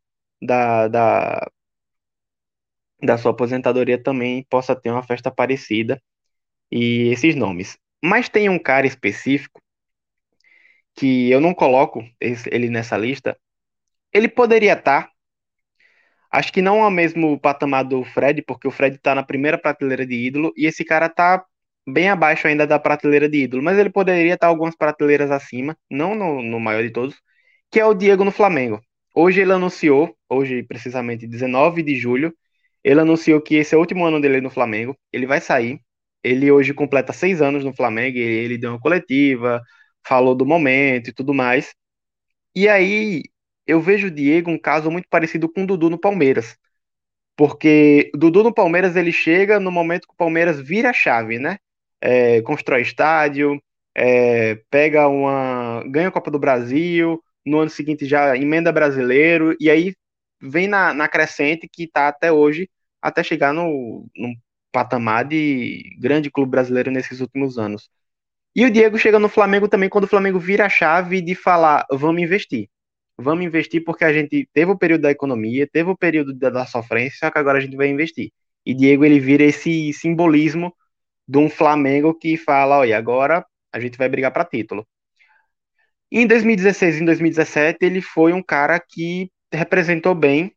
[0.41, 1.51] da, da,
[3.01, 6.01] da sua aposentadoria também possa ter uma festa parecida.
[6.71, 7.77] E esses nomes.
[8.03, 9.61] Mas tem um cara específico
[10.95, 13.37] que eu não coloco ele nessa lista.
[14.13, 15.11] Ele poderia estar, tá,
[16.31, 19.57] Acho que não é o mesmo patamar do Fred, porque o Fred tá na primeira
[19.57, 21.43] prateleira de ídolo e esse cara tá
[21.87, 26.13] bem abaixo ainda da prateleira de ídolo, mas ele poderia estar algumas prateleiras acima, não
[26.15, 27.15] no, no maior de todos,
[27.71, 28.79] que é o Diego no Flamengo.
[29.15, 32.33] Hoje ele anunciou, hoje precisamente 19 de julho,
[32.83, 35.79] ele anunciou que esse é o último ano dele no Flamengo, ele vai sair.
[36.23, 39.61] Ele hoje completa seis anos no Flamengo, ele deu uma coletiva,
[40.05, 41.73] falou do momento e tudo mais.
[42.55, 43.23] E aí,
[43.69, 46.57] eu vejo o Diego um caso muito parecido com o Dudu no Palmeiras.
[47.37, 51.39] Porque o Dudu no Palmeiras ele chega no momento que o Palmeiras vira a chave,
[51.39, 51.57] né?
[52.01, 53.61] É, constrói estádio,
[53.95, 55.83] é, pega uma.
[55.87, 59.95] ganha a Copa do Brasil, no ano seguinte já emenda brasileiro, e aí
[60.41, 62.69] vem na, na crescente que está até hoje,
[63.01, 64.05] até chegar no,
[64.71, 67.89] patamar de grande clube brasileiro nesses últimos anos.
[68.55, 71.85] E o Diego chega no Flamengo também quando o Flamengo vira a chave de falar,
[71.91, 72.69] vamos investir
[73.21, 76.65] vamos investir porque a gente teve o período da economia, teve o período da, da
[76.65, 78.31] sofrência, só que agora a gente vai investir.
[78.65, 80.73] E Diego ele vira esse simbolismo
[81.27, 84.87] de um Flamengo que fala, olha, agora a gente vai brigar para título.
[86.11, 90.53] Em 2016 e em 2017 ele foi um cara que representou bem.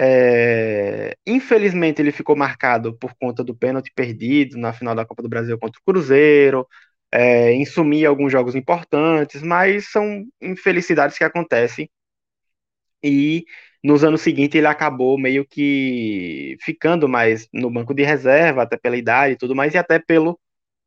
[0.00, 1.14] É...
[1.26, 5.58] Infelizmente ele ficou marcado por conta do pênalti perdido na final da Copa do Brasil
[5.58, 6.66] contra o Cruzeiro,
[7.12, 11.90] é, em sumir alguns jogos importantes, mas são infelicidades que acontecem.
[13.02, 13.44] E
[13.82, 18.96] nos anos seguintes ele acabou meio que ficando mais no banco de reserva, até pela
[18.96, 20.38] idade e tudo mais, e até pelo,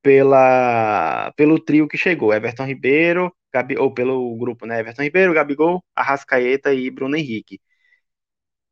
[0.02, 4.80] pela, pelo trio que chegou, Everton Ribeiro, Gabi, ou pelo grupo, né?
[4.80, 7.60] Everton Ribeiro, Gabigol, Arrascaeta e Bruno Henrique.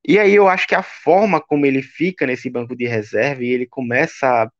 [0.07, 3.49] E aí eu acho que a forma como ele fica nesse banco de reserva e
[3.49, 4.51] ele começa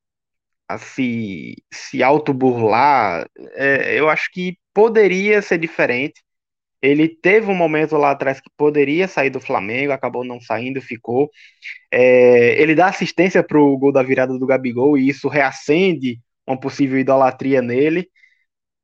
[0.74, 6.22] a se, se auto-burlar, é, eu acho que poderia ser diferente.
[6.82, 11.30] Ele teve um momento lá atrás que poderia sair do Flamengo, acabou não saindo, ficou.
[11.92, 16.60] É, ele dá assistência para o gol da virada do Gabigol e isso reacende uma
[16.60, 18.10] possível idolatria nele.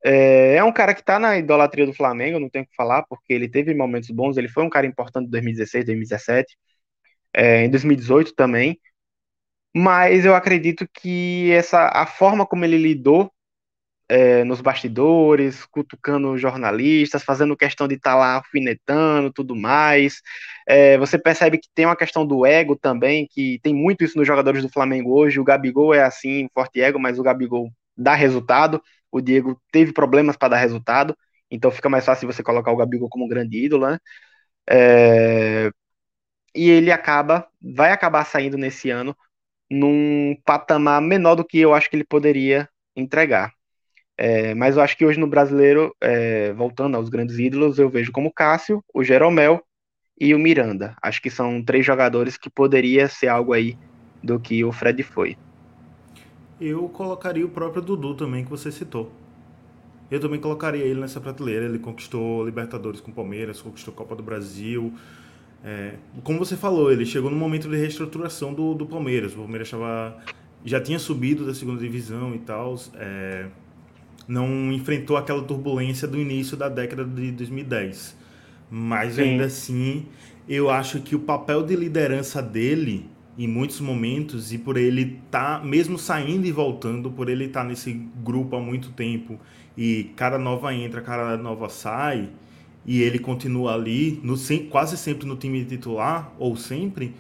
[0.06, 3.04] É, é um cara que tá na idolatria do Flamengo, não tenho o que falar,
[3.10, 6.58] porque ele teve momentos bons, ele foi um cara importante em 2016, 2017,
[7.34, 8.80] é, em 2018 também,
[9.78, 13.32] mas eu acredito que essa a forma como ele lidou
[14.10, 20.22] é, nos bastidores, cutucando jornalistas, fazendo questão de estar tá lá alfinetando, tudo mais.
[20.68, 24.28] É, você percebe que tem uma questão do ego também, que tem muito isso nos
[24.28, 25.40] jogadores do Flamengo hoje.
[25.40, 28.82] O Gabigol é assim, forte ego, mas o Gabigol dá resultado.
[29.12, 31.18] O Diego teve problemas para dar resultado,
[31.52, 34.00] então fica mais fácil você colocar o Gabigol como um grande ídolo, né?
[34.70, 35.72] É,
[36.56, 39.16] e ele acaba, vai acabar saindo nesse ano
[39.70, 43.52] num patamar menor do que eu acho que ele poderia entregar.
[44.18, 48.12] É, mas eu acho que hoje no brasileiro, é, voltando aos grandes ídolos, eu vejo
[48.12, 49.62] como Cássio, o Jeromel
[50.20, 50.96] e o Miranda.
[51.02, 53.78] Acho que são três jogadores que poderia ser algo aí
[54.24, 55.38] do que o Fred foi.
[56.60, 59.12] Eu colocaria o próprio Dudu também, que você citou.
[60.10, 61.66] Eu também colocaria ele nessa prateleira.
[61.66, 64.92] Ele conquistou Libertadores com Palmeiras, conquistou Copa do Brasil.
[65.64, 65.94] É,
[66.24, 69.34] como você falou, ele chegou no momento de reestruturação do, do Palmeiras.
[69.34, 70.18] O Palmeiras estava,
[70.64, 72.76] já tinha subido da segunda divisão e tal.
[72.96, 73.48] É,
[74.28, 78.18] não enfrentou aquela turbulência do início da década de 2010.
[78.70, 79.22] Mas Sim.
[79.22, 80.06] ainda assim,
[80.48, 85.60] eu acho que o papel de liderança dele, em muitos momentos, e por ele estar,
[85.60, 89.40] tá, mesmo saindo e voltando, por ele estar tá nesse grupo há muito tempo,
[89.78, 92.30] e cara nova entra, cara nova sai,
[92.88, 94.36] e ele continua ali, no,
[94.72, 97.14] quase sempre no time titular, ou sempre,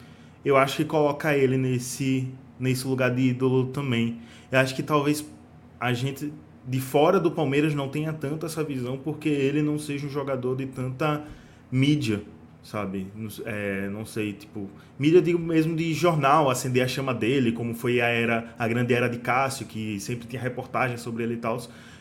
[0.43, 4.17] eu acho que coloca ele nesse, nesse lugar de ídolo também.
[4.49, 5.30] Eu acho que talvez
[5.77, 6.32] a gente
[6.65, 10.56] de fora do Palmeiras não tenha tanto essa visão porque ele não seja um jogador
[10.56, 11.23] de tanta
[11.71, 12.21] mídia,
[12.63, 13.08] sabe?
[13.45, 18.08] É, não sei, tipo, mídia mesmo de jornal, acender a chama dele, como foi a
[18.08, 21.58] era, a grande era de Cássio, que sempre tinha reportagem sobre ele e tal.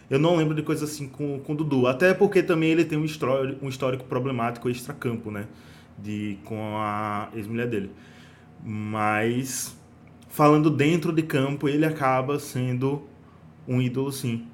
[0.08, 2.96] Eu não lembro de coisas assim com, com o Dudu, até porque também ele tem
[2.96, 5.46] um histórico, um histórico problemático extra-campo, né?
[5.98, 7.90] De, com a ex-mulher dele.
[8.64, 9.76] Mas,
[10.28, 13.02] falando dentro de campo, ele acaba sendo
[13.66, 14.46] um ídolo sim.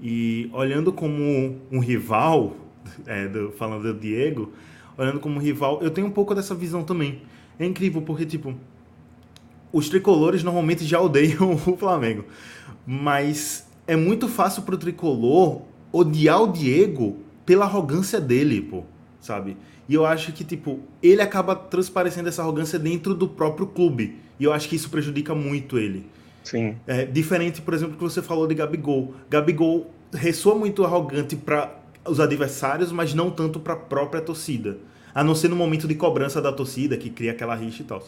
[0.00, 2.54] E olhando como um rival,
[3.06, 4.52] é, do, falando do Diego,
[4.98, 7.22] olhando como um rival, eu tenho um pouco dessa visão também.
[7.58, 8.54] É incrível porque, tipo,
[9.72, 12.26] os tricolores normalmente já odeiam o Flamengo.
[12.86, 18.84] Mas é muito fácil pro tricolor odiar o Diego pela arrogância dele, pô,
[19.20, 19.56] sabe?
[19.88, 24.16] E eu acho que, tipo, ele acaba transparecendo essa arrogância dentro do próprio clube.
[24.38, 26.06] E eu acho que isso prejudica muito ele.
[26.44, 26.76] Sim.
[26.86, 29.14] É, diferente, por exemplo, que você falou de Gabigol.
[29.28, 34.78] Gabigol ressoa muito arrogante para os adversários, mas não tanto para a própria torcida.
[35.14, 38.02] A não ser no momento de cobrança da torcida, que cria aquela rixa e tal.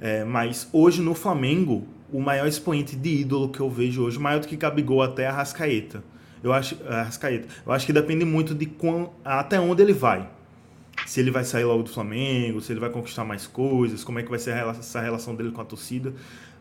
[0.00, 4.40] É, mas hoje no Flamengo, o maior expoente de ídolo que eu vejo hoje, maior
[4.40, 6.02] do que Gabigol até a Rascaeta.
[6.42, 7.48] Eu acho, a Rascaeta.
[7.66, 10.28] Eu acho que depende muito de quão, até onde ele vai.
[11.06, 14.22] Se ele vai sair logo do Flamengo, se ele vai conquistar mais coisas, como é
[14.22, 16.12] que vai ser essa relação dele com a torcida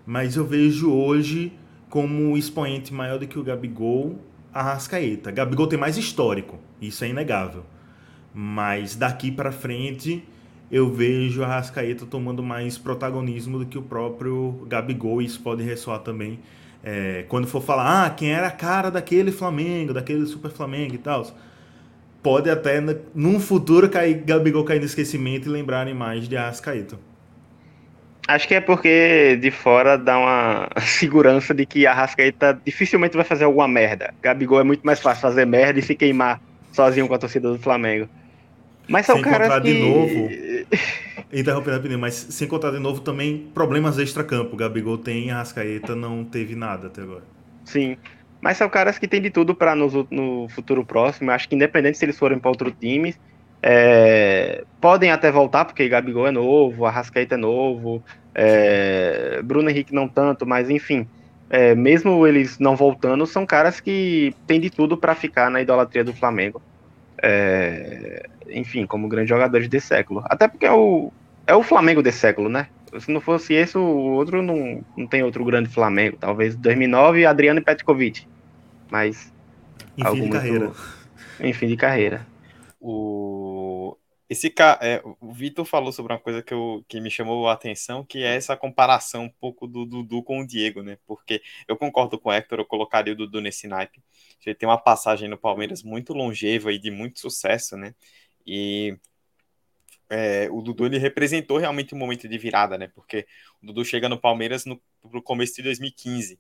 [0.07, 1.51] mas eu vejo hoje
[1.89, 4.17] como expoente maior do que o Gabigol,
[4.53, 5.31] a Rascaeta.
[5.31, 7.65] Gabigol tem mais histórico, isso é inegável.
[8.33, 10.23] Mas daqui para frente
[10.71, 15.63] eu vejo a Rascaeta tomando mais protagonismo do que o próprio Gabigol, e isso pode
[15.63, 16.39] ressoar também
[16.83, 20.97] é, quando for falar, ah, quem era a cara daquele Flamengo, daquele Super Flamengo e
[20.97, 21.25] tal.
[22.21, 22.81] Pode até,
[23.13, 26.97] num futuro, cair, Gabigol cair no esquecimento e lembrarem mais de Arrascaeta.
[28.27, 33.25] Acho que é porque de fora dá uma segurança de que a Rascaeta dificilmente vai
[33.25, 34.13] fazer alguma merda.
[34.21, 36.41] Gabigol é muito mais fácil fazer merda e se queimar
[36.73, 38.09] sozinho com a torcida do Flamengo.
[38.87, 39.73] Mas são sem caras que...
[39.73, 40.29] de novo,
[41.31, 44.55] interrompendo rapidinho, mas sem contar de novo também problemas extra-campo.
[44.55, 47.23] Gabigol tem, a Rascaeta não teve nada até agora.
[47.65, 47.97] Sim,
[48.39, 51.31] mas são caras que têm de tudo para no, no futuro próximo.
[51.31, 53.13] Acho que independente se eles forem para outro time,
[53.61, 60.07] é, podem até voltar, porque Gabigol é novo, Arrascaeta é novo, é, Bruno Henrique não
[60.07, 61.07] tanto, mas enfim,
[61.49, 66.03] é, mesmo eles não voltando, são caras que têm de tudo para ficar na idolatria
[66.03, 66.61] do Flamengo.
[67.21, 70.23] É, enfim, como grandes jogadores de século.
[70.25, 71.11] Até porque é o,
[71.45, 72.69] é o Flamengo de século, né?
[72.99, 76.17] Se não fosse esse, o outro não, não tem outro grande Flamengo.
[76.19, 78.27] Talvez 2009, Adriano e Petkovic.
[78.89, 79.33] Mas.
[79.97, 80.71] Enfim de carreira.
[81.39, 82.27] Enfim de carreira.
[82.79, 83.97] O,
[84.29, 88.03] esse é, o Vitor falou sobre uma coisa que, eu, que me chamou a atenção,
[88.03, 90.97] que é essa comparação um pouco do Dudu com o Diego, né?
[91.07, 94.03] Porque eu concordo com o Hector, eu colocaria o Dudu nesse naipe.
[94.45, 97.95] Ele tem uma passagem no Palmeiras muito longeva e de muito sucesso, né?
[98.47, 98.97] E
[100.09, 102.87] é, o Dudu ele representou realmente um momento de virada, né?
[102.87, 103.27] Porque
[103.61, 104.81] o Dudu chega no Palmeiras no,
[105.23, 106.39] começo de 2015.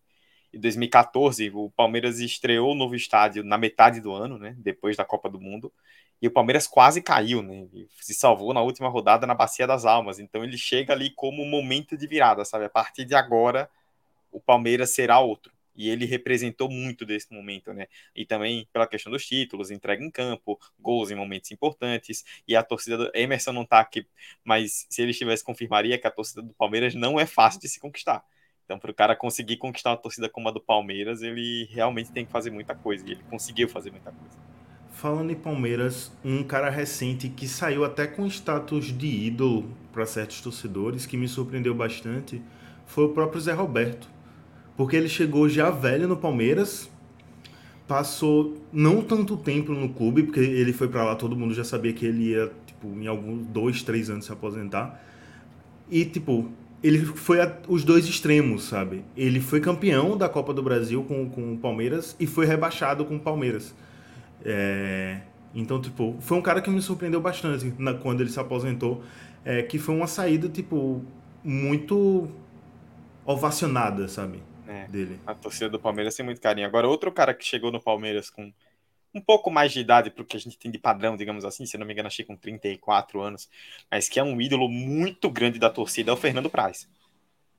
[0.53, 4.55] em 2014, o Palmeiras estreou o novo estádio na metade do ano, né?
[4.59, 5.71] Depois da Copa do Mundo.
[6.21, 7.67] E o Palmeiras quase caiu, né?
[8.01, 10.19] se salvou na última rodada na Bacia das Almas.
[10.19, 12.65] Então ele chega ali como um momento de virada, sabe?
[12.65, 13.69] A partir de agora,
[14.31, 15.56] o Palmeiras será outro.
[15.77, 17.87] E ele representou muito desse momento, né?
[18.15, 22.25] E também pela questão dos títulos, entrega em campo, gols em momentos importantes.
[22.47, 24.05] E a torcida do Emerson não tá aqui,
[24.43, 27.79] mas se ele estivesse, confirmaria que a torcida do Palmeiras não é fácil de se
[27.79, 28.25] conquistar.
[28.65, 32.25] Então, para o cara conseguir conquistar uma torcida como a do Palmeiras, ele realmente tem
[32.25, 33.07] que fazer muita coisa.
[33.07, 34.37] E ele conseguiu fazer muita coisa.
[34.91, 40.41] Falando em Palmeiras, um cara recente que saiu até com status de ídolo para certos
[40.41, 42.41] torcedores, que me surpreendeu bastante,
[42.85, 44.09] foi o próprio Zé Roberto.
[44.77, 46.89] Porque ele chegou já velho no Palmeiras,
[47.87, 51.91] passou não tanto tempo no clube, porque ele foi para lá, todo mundo já sabia
[51.91, 55.03] que ele ia, tipo, em alguns dois, três anos se aposentar.
[55.89, 56.51] E, tipo,
[56.83, 59.03] ele foi a, os dois extremos, sabe?
[59.15, 63.15] Ele foi campeão da Copa do Brasil com, com o Palmeiras e foi rebaixado com
[63.15, 63.73] o Palmeiras.
[64.45, 65.21] É,
[65.55, 69.01] então, tipo, foi um cara que me surpreendeu bastante na, quando ele se aposentou,
[69.43, 71.03] é, que foi uma saída, tipo,
[71.43, 72.27] muito
[73.25, 74.39] ovacionada, sabe?
[74.67, 75.19] É, dele.
[75.25, 76.67] A torcida do Palmeiras tem muito carinho.
[76.67, 78.51] Agora, outro cara que chegou no Palmeiras com
[79.13, 81.77] um pouco mais de idade pro que a gente tem de padrão, digamos assim, se
[81.77, 83.49] não me engano, achei com 34 anos,
[83.89, 86.87] mas que é um ídolo muito grande da torcida, é o Fernando Praz.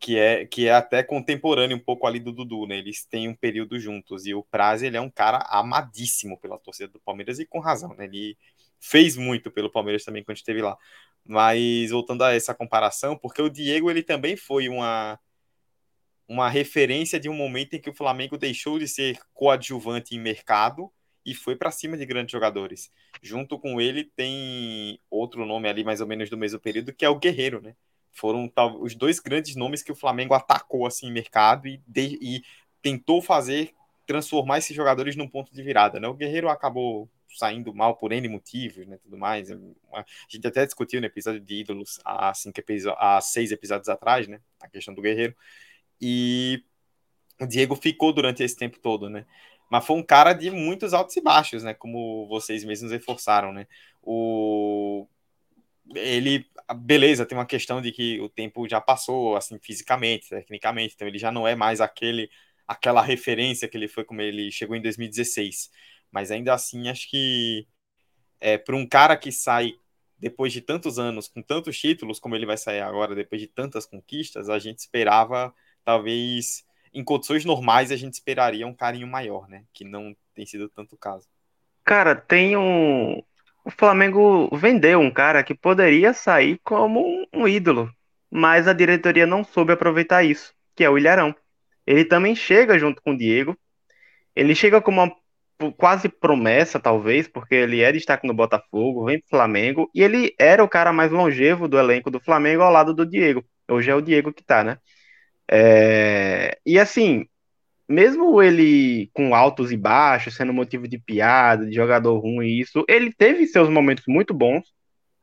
[0.00, 2.78] Que é, que é até contemporâneo um pouco ali do Dudu, né?
[2.78, 4.26] Eles têm um período juntos.
[4.26, 7.92] E o Praz, ele é um cara amadíssimo pela torcida do Palmeiras e com razão,
[7.94, 8.04] né?
[8.04, 8.36] Ele
[8.78, 10.78] fez muito pelo Palmeiras também quando esteve lá.
[11.26, 15.18] Mas voltando a essa comparação, porque o Diego, ele também foi uma
[16.28, 20.92] uma referência de um momento em que o Flamengo deixou de ser coadjuvante em mercado
[21.24, 22.92] e foi para cima de grandes jogadores.
[23.22, 27.08] Junto com ele tem outro nome ali, mais ou menos do mesmo período, que é
[27.08, 27.74] o Guerreiro, né?
[28.12, 32.18] Foram tal, os dois grandes nomes que o Flamengo atacou assim em mercado e, de,
[32.20, 32.42] e
[32.82, 33.74] tentou fazer
[34.06, 36.08] transformar esses jogadores num ponto de virada, né?
[36.08, 39.50] O Guerreiro acabou saindo mal por N motivos, né, tudo mais.
[39.50, 42.58] A gente até discutiu no episódio de ídolos há, cinco
[42.96, 45.36] há seis episódios atrás, né, a questão do Guerreiro.
[46.00, 46.62] E
[47.40, 49.26] o Diego ficou durante esse tempo todo, né?
[49.70, 51.74] mas foi um cara de muitos altos e baixos, né?
[51.74, 53.66] Como vocês mesmos reforçaram, né?
[54.02, 55.06] O
[55.94, 61.08] ele, beleza, tem uma questão de que o tempo já passou, assim, fisicamente, tecnicamente, então
[61.08, 62.30] ele já não é mais aquele,
[62.66, 65.70] aquela referência que ele foi como ele chegou em 2016.
[66.10, 67.66] Mas ainda assim, acho que
[68.40, 69.74] é, para um cara que sai
[70.18, 73.86] depois de tantos anos, com tantos títulos, como ele vai sair agora, depois de tantas
[73.86, 75.54] conquistas, a gente esperava
[75.88, 79.64] talvez em condições normais a gente esperaria um carinho maior, né?
[79.72, 81.26] Que não tem sido tanto o caso.
[81.82, 83.22] Cara, tem um.
[83.64, 87.90] O Flamengo vendeu um cara que poderia sair como um, ídolo,
[88.30, 91.34] mas a diretoria não soube aproveitar isso, que é o Ilharão.
[91.86, 93.56] Ele também chega junto com o Diego.
[94.36, 99.30] Ele chega como uma quase promessa, talvez, porque ele é destaque no Botafogo, vem pro
[99.30, 103.06] Flamengo, e ele era o cara mais longevo do elenco do Flamengo ao lado do
[103.06, 103.42] Diego.
[103.70, 104.78] Hoje é o Diego que tá, né?
[105.50, 107.26] É, e assim,
[107.88, 113.12] mesmo ele com altos e baixos, sendo motivo de piada, de jogador ruim, isso, ele
[113.12, 114.72] teve seus momentos muito bons.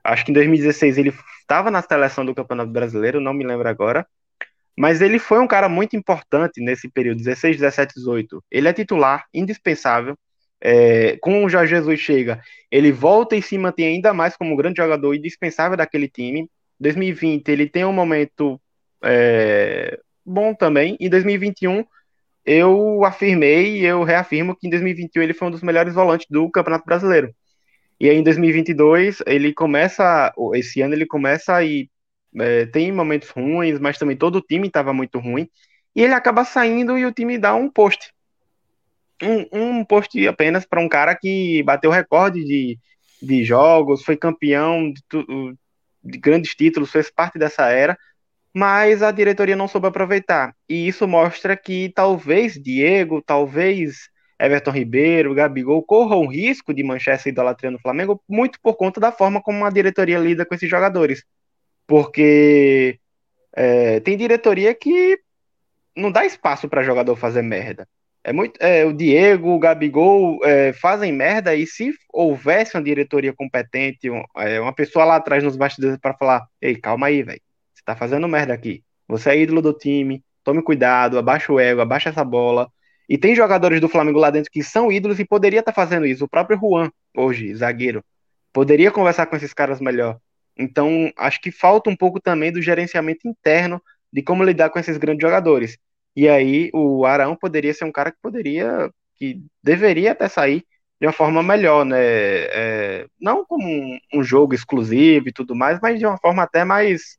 [0.03, 4.05] Acho que em 2016 ele estava na seleção do Campeonato Brasileiro, não me lembro agora.
[4.77, 8.43] Mas ele foi um cara muito importante nesse período, 16, 17, 18.
[8.51, 10.17] Ele é titular, indispensável.
[10.61, 14.55] É, com o Jorge Jesus chega, ele volta e se mantém ainda mais como um
[14.55, 16.49] grande jogador indispensável daquele time.
[16.79, 18.59] 2020 ele tem um momento
[19.03, 20.97] é, bom também.
[20.99, 21.85] Em 2021,
[22.45, 26.49] eu afirmei e eu reafirmo que em 2021 ele foi um dos melhores volantes do
[26.49, 27.33] Campeonato Brasileiro.
[27.99, 31.89] E aí em 2022 ele começa, esse ano ele começa e
[32.37, 35.49] é, tem momentos ruins, mas também todo o time estava muito ruim.
[35.95, 38.13] E ele acaba saindo e o time dá um post.
[39.23, 42.77] Um, um post apenas para um cara que bateu recorde de,
[43.21, 45.01] de jogos, foi campeão de,
[46.03, 47.97] de grandes títulos, fez parte dessa era,
[48.55, 50.55] mas a diretoria não soube aproveitar.
[50.69, 54.09] E isso mostra que talvez Diego, talvez
[54.39, 58.97] Everton Ribeiro, Gabigol corram o risco de manchar essa idolatria no Flamengo muito por conta
[58.97, 61.25] da forma como a diretoria lida com esses jogadores.
[61.85, 62.97] Porque
[63.53, 65.19] é, tem diretoria que
[65.95, 67.85] não dá espaço para jogador fazer merda.
[68.23, 73.33] É muito, é, o Diego, o Gabigol é, fazem merda e se houvesse uma diretoria
[73.33, 77.41] competente, um, é, uma pessoa lá atrás nos bastidores para falar, ei, calma aí, velho
[77.85, 78.83] tá fazendo merda aqui.
[79.07, 82.69] Você é ídolo do time, tome cuidado, abaixa o ego, abaixa essa bola.
[83.07, 86.05] E tem jogadores do Flamengo lá dentro que são ídolos e poderia estar tá fazendo
[86.05, 86.25] isso.
[86.25, 88.03] O próprio Juan, hoje, zagueiro,
[88.51, 90.17] poderia conversar com esses caras melhor.
[90.57, 93.81] Então, acho que falta um pouco também do gerenciamento interno
[94.11, 95.77] de como lidar com esses grandes jogadores.
[96.15, 100.63] E aí o Arão poderia ser um cara que poderia, que deveria até sair
[100.99, 101.97] de uma forma melhor, né?
[101.99, 106.63] É, não como um, um, jogo exclusivo e tudo mais, mas de uma forma até
[106.63, 107.17] mais,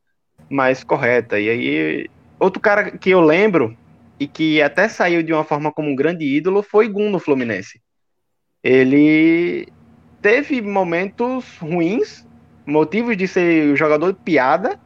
[0.50, 1.38] mais correta.
[1.38, 3.76] E aí, outro cara que eu lembro
[4.18, 7.80] e que até saiu de uma forma como um grande ídolo foi Gun no Fluminense.
[8.62, 9.68] Ele
[10.22, 12.26] teve momentos ruins,
[12.64, 14.80] motivos de ser jogador de piada,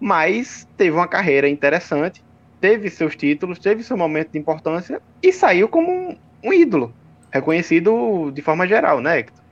[0.00, 2.22] mas teve uma carreira interessante
[2.60, 6.94] teve seus títulos, teve seu momento de importância e saiu como um, um ídolo,
[7.32, 9.42] reconhecido de forma geral, né, Hector?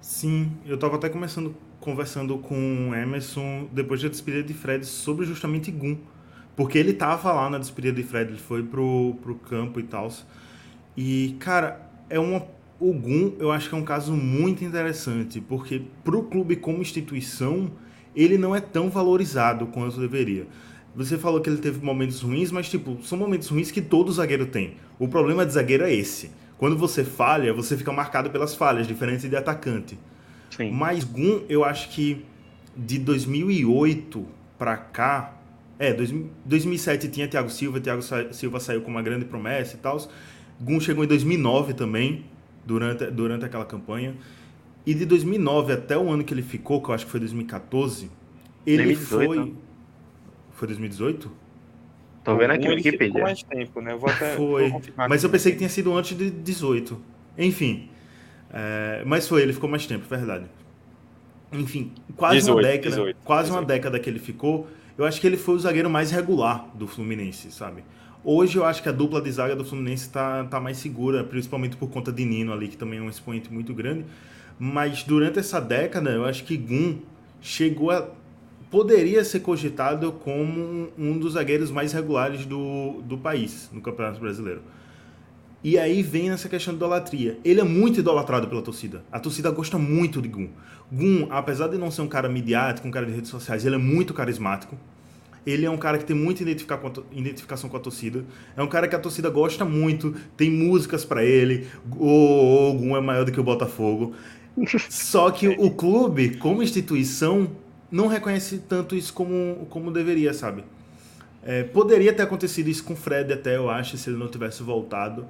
[0.00, 1.54] Sim, eu estava até começando
[1.86, 5.96] conversando com Emerson depois da despedida de Fred sobre justamente Gun.
[6.56, 10.10] Porque ele tava lá na despedida de Fred, ele foi pro, pro campo e tal.
[10.96, 12.44] E, cara, é uma.
[12.80, 17.70] O Gun, eu acho que é um caso muito interessante, porque pro clube como instituição,
[18.14, 20.46] ele não é tão valorizado quanto deveria.
[20.94, 24.46] Você falou que ele teve momentos ruins, mas, tipo, são momentos ruins que todo zagueiro
[24.46, 24.74] tem.
[24.98, 26.30] O problema de zagueiro é esse.
[26.58, 29.96] Quando você falha, você fica marcado pelas falhas, diferente de atacante.
[30.56, 30.70] Sim.
[30.70, 32.24] Mas Gun, eu acho que
[32.76, 34.26] de 2008
[34.58, 35.32] para cá.
[35.78, 38.00] É, 2007 tinha Thiago Silva, Thiago
[38.32, 39.98] Silva saiu com uma grande promessa e tal.
[40.58, 42.24] Gun chegou em 2009 também,
[42.64, 44.14] durante, durante aquela campanha.
[44.86, 48.10] E de 2009 até o ano que ele ficou, que eu acho que foi 2014,
[48.66, 49.44] ele 2018, foi.
[49.44, 49.52] Né?
[50.52, 51.32] Foi 2018?
[52.24, 53.22] Tô vendo aqui no Wikipedia.
[53.22, 53.92] mais tempo, né?
[53.92, 54.70] Eu vou até, foi.
[54.70, 57.00] Vou mas eu pensei que tinha sido antes de 18.
[57.36, 57.90] Enfim.
[58.52, 60.46] É, mas foi, ele ficou mais tempo, verdade.
[61.52, 63.60] Enfim, quase 18, uma década, 18, quase 18.
[63.60, 64.66] uma década que ele ficou.
[64.98, 67.84] Eu acho que ele foi o zagueiro mais regular do Fluminense, sabe?
[68.24, 71.76] Hoje eu acho que a dupla de zaga do Fluminense tá, tá mais segura, principalmente
[71.76, 74.04] por conta de Nino ali, que também é um expoente muito grande.
[74.58, 76.98] Mas durante essa década, eu acho que Gum
[77.40, 78.08] chegou a
[78.70, 84.60] poderia ser cogitado como um dos zagueiros mais regulares do, do país no Campeonato Brasileiro.
[85.64, 87.38] E aí vem essa questão de idolatria.
[87.44, 89.02] Ele é muito idolatrado pela torcida.
[89.10, 90.48] A torcida gosta muito de Gun.
[90.92, 93.78] Gun, apesar de não ser um cara midiático, um cara de redes sociais, ele é
[93.78, 94.78] muito carismático.
[95.46, 98.24] Ele é um cara que tem muita identificação com a torcida.
[98.56, 100.14] É um cara que a torcida gosta muito.
[100.36, 101.66] Tem músicas para ele.
[101.90, 104.14] O, Gun é maior do que o Botafogo.
[104.88, 107.50] Só que o clube, como instituição,
[107.90, 110.64] não reconhece tanto isso como, como deveria, sabe?
[111.48, 114.64] É, poderia ter acontecido isso com o Fred até, eu acho, se ele não tivesse
[114.64, 115.24] voltado.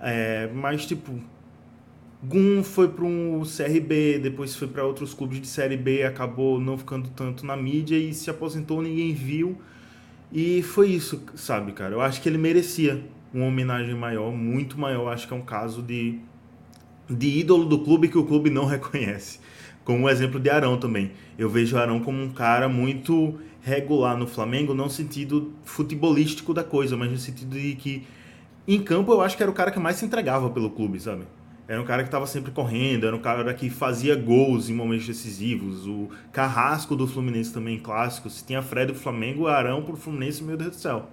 [0.00, 1.20] É, mas, tipo,
[2.22, 6.78] Gun foi para um CRB, depois foi para outros clubes de Série B, acabou não
[6.78, 9.58] ficando tanto na mídia e se aposentou, ninguém viu.
[10.32, 11.92] E foi isso, sabe, cara?
[11.92, 13.02] Eu acho que ele merecia
[13.34, 15.12] uma homenagem maior, muito maior.
[15.12, 16.20] Acho que é um caso de,
[17.10, 19.40] de ídolo do clube que o clube não reconhece
[19.88, 21.12] como o exemplo de Arão também.
[21.38, 26.64] Eu vejo Arão como um cara muito regular no Flamengo, não no sentido futebolístico da
[26.64, 28.06] coisa, mas no sentido de que
[28.66, 31.24] em campo eu acho que era o cara que mais se entregava pelo clube, sabe?
[31.68, 35.06] Era um cara que estava sempre correndo, era um cara que fazia gols em momentos
[35.06, 35.86] decisivos.
[35.86, 38.30] O carrasco do Fluminense também, clássico.
[38.30, 41.10] Se tinha Fred do Flamengo, Arão pro Fluminense, meu Deus do céu.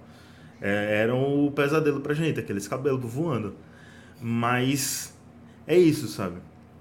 [0.60, 3.54] É, era o pesadelo pra gente, aqueles cabelos voando.
[4.18, 5.14] Mas
[5.66, 6.36] é isso, sabe?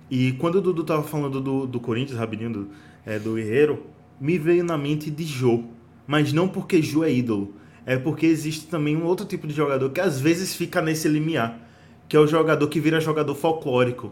[0.09, 2.69] E quando o Dudu tava falando do, do Corinthians, rapidinho, do,
[3.05, 3.86] é, do Guerreiro,
[4.20, 5.63] me veio na mente de Jô.
[6.07, 7.53] Mas não porque Jô é ídolo.
[7.86, 11.59] É porque existe também um outro tipo de jogador que às vezes fica nesse limiar.
[12.07, 14.11] Que é o jogador que vira jogador folclórico,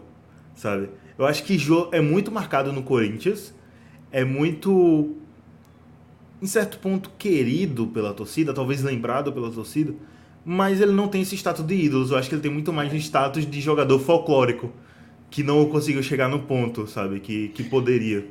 [0.54, 0.88] sabe?
[1.18, 3.54] Eu acho que Jô é muito marcado no Corinthians.
[4.10, 5.16] É muito,
[6.40, 9.94] em certo ponto, querido pela torcida, talvez lembrado pela torcida.
[10.44, 12.10] Mas ele não tem esse status de ídolos.
[12.10, 14.70] Eu acho que ele tem muito mais um status de jogador folclórico
[15.30, 17.18] que não conseguiu chegar no ponto, sabe?
[17.18, 18.24] Que, que poderia.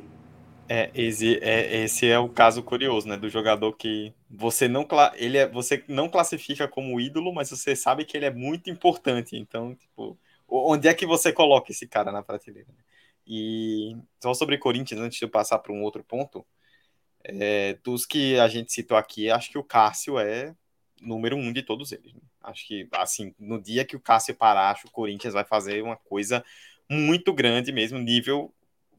[0.70, 3.18] É esse, é, esse é o caso curioso, né?
[3.18, 8.06] Do jogador que você não, ele é, você não classifica como ídolo, mas você sabe
[8.06, 9.36] que ele é muito importante.
[9.36, 12.70] Então, tipo, onde é que você coloca esse cara na prateleira?
[13.28, 16.46] E só sobre Corinthians, antes de eu passar para um outro ponto,
[17.24, 20.56] é, dos que a gente citou aqui, acho que o Cássio é
[21.02, 22.14] número um de todos eles.
[22.14, 22.22] Né?
[22.42, 25.82] Acho que, assim, no dia que o Cássio parar, acho que o Corinthians vai fazer
[25.84, 26.44] uma coisa
[26.90, 28.54] muito grande mesmo, nível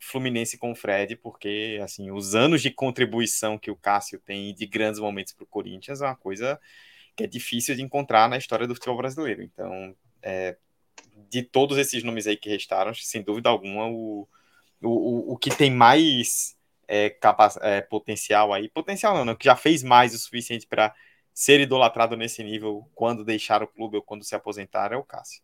[0.05, 4.67] Fluminense com o Fred, porque assim, os anos de contribuição que o Cássio tem de
[4.67, 6.61] grandes momentos para o Corinthians é uma coisa
[7.17, 9.43] que é difícil de encontrar na história do futebol brasileiro.
[9.43, 10.57] Então, é,
[11.31, 14.29] de todos esses nomes aí que restaram, sem dúvida alguma, o,
[14.83, 16.57] o, o que tem mais
[16.89, 20.95] é, capa, é, potencial aí, potencial não, não, que já fez mais o suficiente para
[21.33, 25.43] ser idolatrado nesse nível quando deixar o clube ou quando se aposentar é o Cássio.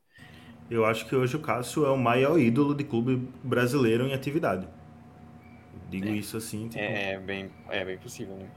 [0.70, 4.68] Eu acho que hoje o Cássio é o maior ídolo de clube brasileiro em atividade.
[5.88, 6.68] Digo é, isso assim.
[6.68, 6.82] Tipo...
[6.82, 8.48] É, bem, é bem possível, né?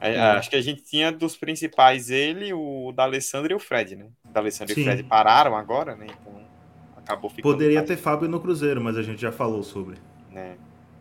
[0.00, 4.06] É, acho que a gente tinha dos principais ele, o D'Alessandro e o Fred, né?
[4.24, 4.80] O D'Alessandro Sim.
[4.80, 6.06] e o Fred pararam agora, né?
[6.20, 6.48] Então
[6.96, 7.52] acabou ficando.
[7.52, 9.96] Poderia ter Fábio no Cruzeiro, mas a gente já falou sobre.
[10.30, 10.56] né?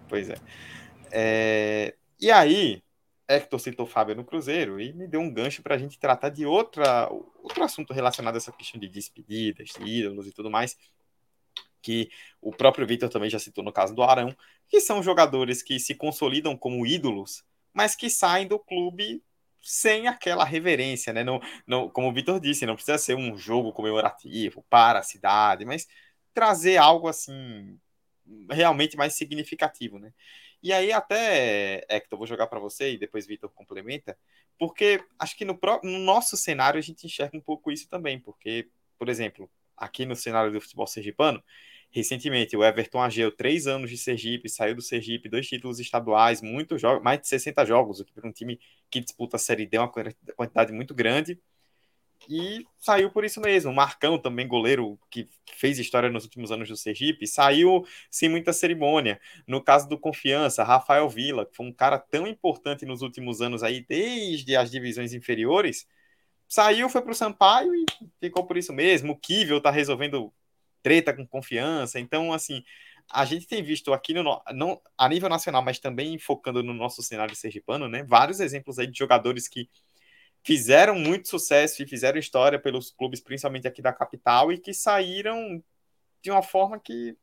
[0.08, 0.36] Pois é.
[1.12, 2.82] É, E aí,
[3.28, 6.30] Hector citou o Fábio no Cruzeiro e me deu um gancho para a gente tratar
[6.30, 10.78] de outra, outro assunto relacionado a essa questão de despedidas, de ídolos e tudo mais,
[11.82, 12.10] que
[12.42, 14.36] o próprio Vitor também já citou no caso do Arão,
[14.70, 19.22] que são jogadores que se consolidam como ídolos, mas que saem do clube
[19.62, 21.24] sem aquela reverência, né?
[21.24, 25.66] Não, não, como o Vitor disse, não precisa ser um jogo comemorativo para a cidade,
[25.66, 25.88] mas
[26.34, 27.78] trazer algo assim
[28.50, 30.14] realmente mais significativo, né?
[30.62, 34.18] E aí até, Hector, vou jogar para você e depois Vitor complementa,
[34.58, 38.20] porque acho que no, pró- no nosso cenário a gente enxerga um pouco isso também,
[38.20, 41.44] porque, por exemplo, aqui no cenário do futebol sergipano,
[41.92, 46.82] recentemente o Everton Ageu, três anos de Sergipe, saiu do Sergipe, dois títulos estaduais, muitos
[46.82, 49.78] jogos, mais de 60 jogos, o que para um time que disputa a Série D
[49.78, 49.92] é uma
[50.36, 51.40] quantidade muito grande,
[52.30, 53.74] e saiu por isso mesmo.
[53.74, 59.20] Marcão, também goleiro que fez história nos últimos anos do Sergipe, saiu sem muita cerimônia.
[59.48, 63.64] No caso do Confiança, Rafael Vila, que foi um cara tão importante nos últimos anos
[63.64, 65.88] aí, desde as divisões inferiores,
[66.48, 67.86] saiu, foi para o Sampaio e
[68.20, 69.14] ficou por isso mesmo.
[69.14, 70.34] O Kivel tá resolvendo
[70.82, 72.00] treta com confiança.
[72.00, 72.64] Então, assim,
[73.12, 77.02] a gente tem visto aqui no- não, a nível nacional, mas também focando no nosso
[77.02, 78.04] cenário sergipano, né?
[78.04, 79.70] Vários exemplos aí de jogadores que
[80.48, 85.62] fizeram muito sucesso e fizeram história pelos clubes, principalmente aqui da capital, e que saíram
[86.24, 87.18] de uma forma que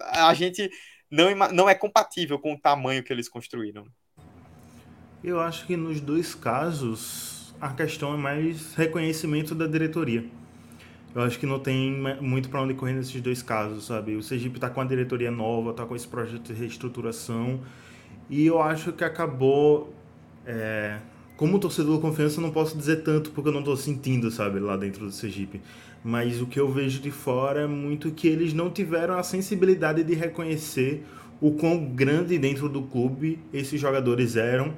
[0.00, 0.70] a gente
[1.10, 3.84] não, não é compatível com o tamanho que eles construíram.
[5.22, 10.24] Eu acho que nos dois casos a questão é mais reconhecimento da diretoria.
[11.14, 14.16] Eu acho que não tem muito para onde correr nesses dois casos, sabe?
[14.16, 17.60] O Sergipe tá com a diretoria nova, tá com esse projeto de reestruturação
[18.30, 19.92] e eu acho que acabou
[20.46, 20.98] é,
[21.40, 24.60] como torcedor do Confiança eu não posso dizer tanto porque eu não tô sentindo, sabe,
[24.60, 25.62] lá dentro do Sergipe.
[26.04, 30.04] Mas o que eu vejo de fora é muito que eles não tiveram a sensibilidade
[30.04, 31.02] de reconhecer
[31.40, 34.74] o quão grande dentro do clube esses jogadores eram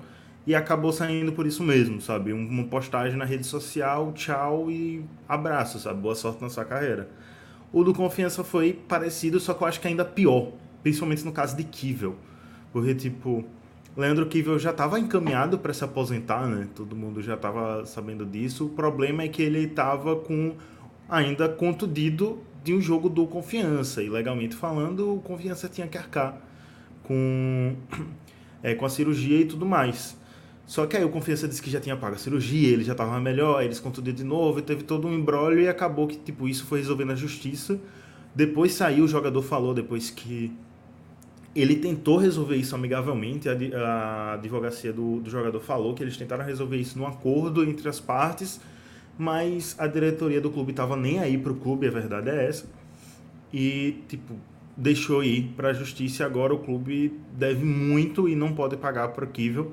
[0.46, 2.32] e acabou saindo por isso mesmo, sabe?
[2.32, 6.00] Um- Uma postagem na rede social, tchau e abraço, sabe?
[6.00, 7.08] Boa sorte na sua carreira.
[7.72, 11.56] O do Confiança foi parecido, só que eu acho que ainda pior, principalmente no caso
[11.56, 12.14] de Kivel.
[12.72, 13.44] Porque, tipo,
[13.96, 16.66] Leandro Kivel já estava encaminhado para se aposentar, né?
[16.74, 18.66] Todo mundo já estava sabendo disso.
[18.66, 20.54] O problema é que ele estava com
[21.08, 24.02] ainda contundido de um jogo do Confiança.
[24.02, 26.40] E legalmente falando, o Confiança tinha que arcar
[27.02, 27.76] com,
[28.62, 30.16] é, com a cirurgia e tudo mais.
[30.64, 33.20] Só que aí o Confiança disse que já tinha pago a cirurgia, ele já estava
[33.20, 36.48] melhor, aí eles contundiram de novo, e teve todo um embrólio e acabou que tipo
[36.48, 37.78] isso foi resolvido na justiça.
[38.34, 40.50] Depois saiu, o jogador falou depois que
[41.54, 46.76] ele tentou resolver isso amigavelmente, a, advocacia do, do jogador falou que eles tentaram resolver
[46.76, 48.60] isso num acordo entre as partes,
[49.18, 52.64] mas a diretoria do clube estava nem aí pro clube, a verdade é essa.
[53.52, 54.34] E, tipo,
[54.74, 59.24] deixou ir para a justiça agora o clube deve muito e não pode pagar para
[59.24, 59.72] o Kivel.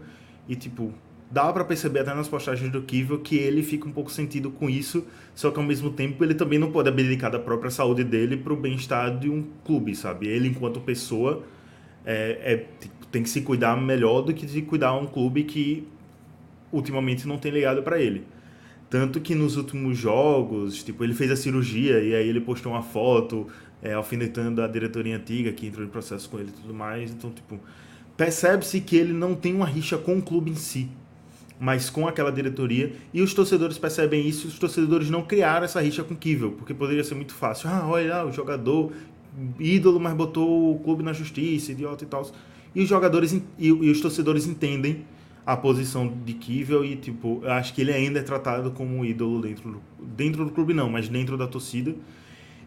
[0.50, 0.94] E, tipo,
[1.32, 4.70] dá para perceber até nas postagens do Kivel que ele fica um pouco sentido com
[4.70, 8.36] isso, só que ao mesmo tempo ele também não pode abdicar da própria saúde dele
[8.36, 10.28] para o bem-estar de um clube, sabe?
[10.28, 11.44] Ele, enquanto pessoa,
[12.12, 15.88] é, é, tipo, tem que se cuidar melhor do que de cuidar um clube que
[16.72, 18.26] ultimamente não tem ligado para ele.
[18.90, 22.82] Tanto que nos últimos jogos, tipo, ele fez a cirurgia e aí ele postou uma
[22.82, 23.46] foto
[23.84, 27.12] é, alfinetando a diretoria antiga que entrou em processo com ele e tudo mais.
[27.12, 27.60] Então, tipo,
[28.18, 30.90] percebe-se que ele não tem uma rixa com o clube em si,
[31.60, 32.92] mas com aquela diretoria.
[33.14, 36.74] E os torcedores percebem isso os torcedores não criaram essa rixa com o Kivel, porque
[36.74, 37.70] poderia ser muito fácil.
[37.70, 38.92] Ah, olha lá, o jogador
[39.60, 42.30] ídolo, mas botou o clube na justiça, idiota e tal.
[42.74, 45.06] E os jogadores e, e os torcedores entendem
[45.46, 49.42] a posição de Kivel e, tipo, eu acho que ele ainda é tratado como ídolo
[49.42, 51.96] dentro do, dentro do clube, não, mas dentro da torcida.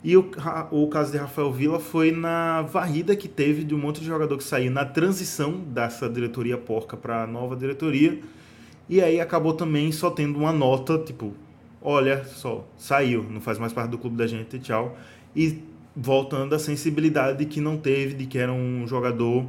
[0.05, 0.29] E o,
[0.73, 4.37] o caso de Rafael Vila foi na varrida que teve de um monte de jogador
[4.37, 8.19] que saiu na transição dessa diretoria porca para a nova diretoria.
[8.89, 11.33] E aí acabou também só tendo uma nota, tipo,
[11.81, 14.97] olha só, saiu, não faz mais parte do clube da gente, tchau.
[15.37, 15.63] E
[15.95, 19.47] voltando à sensibilidade que não teve de que era um jogador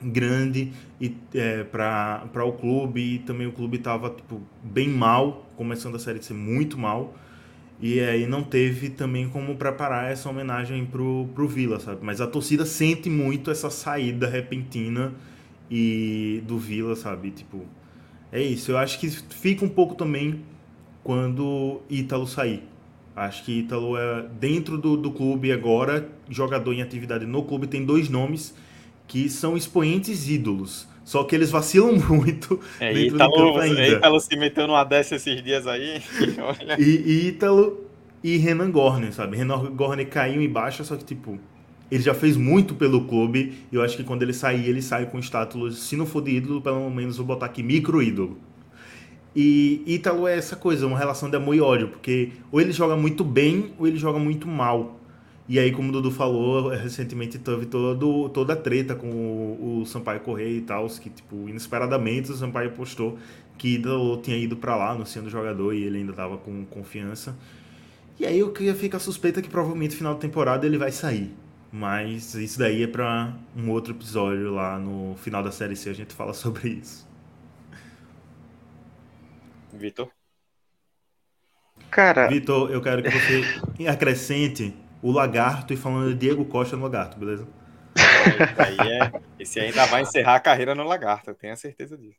[0.00, 5.96] grande e é, para o clube e também o clube estava tipo bem mal começando
[5.96, 7.14] a série de ser muito mal
[7.80, 12.00] e aí não teve também como preparar essa homenagem pro, pro Vila sabe?
[12.02, 15.12] Mas a torcida sente muito essa saída repentina
[15.68, 17.32] e do Vila sabe?
[17.32, 17.64] Tipo
[18.30, 18.70] é isso.
[18.70, 20.42] Eu acho que fica um pouco também
[21.02, 22.62] quando Ítalo sair
[23.20, 27.84] acho que Ítalo é dentro do, do clube agora jogador em atividade no clube tem
[27.84, 28.54] dois nomes
[29.06, 30.86] que são expoentes ídolos.
[31.02, 32.60] Só que eles vacilam muito.
[32.78, 33.88] É, dentro Ítalo, do campo ainda.
[33.88, 36.02] Ítalo se meteu numa dessa esses dias aí.
[36.38, 36.78] Olha.
[36.78, 37.88] E, e Ítalo
[38.22, 39.36] e Renan Gorner, sabe?
[39.36, 41.38] Renan Gorner caiu em baixa, só que, tipo,
[41.90, 43.54] ele já fez muito pelo clube.
[43.72, 46.32] E eu acho que quando ele sair, ele sai com estátulos, se não for de
[46.32, 48.36] ídolo, pelo menos vou botar aqui micro ídolo.
[49.40, 52.96] E Ítalo é essa coisa, uma relação de amor e ódio, porque ou ele joga
[52.96, 54.98] muito bem ou ele joga muito mal.
[55.48, 59.86] E aí, como o Dudu falou, recentemente teve todo, toda a treta com o, o
[59.86, 63.16] Sampaio Correia e tal, que, tipo, inesperadamente o Sampaio postou
[63.56, 67.36] que Ítalo tinha ido para lá, anunciando o jogador, e ele ainda tava com confiança.
[68.18, 71.32] E aí eu queria ficar suspeita que provavelmente no final da temporada ele vai sair.
[71.72, 75.94] Mas isso daí é para um outro episódio lá no final da série C, a
[75.94, 77.07] gente fala sobre isso.
[79.78, 80.10] Vitor.
[81.90, 83.42] Cara, Vitor, eu quero que você
[83.88, 87.46] acrescente o lagarto e falando de Diego Costa no lagarto, beleza?
[88.58, 92.18] Aí é, esse ainda vai encerrar a carreira no Lagarto, eu tenho a certeza disso.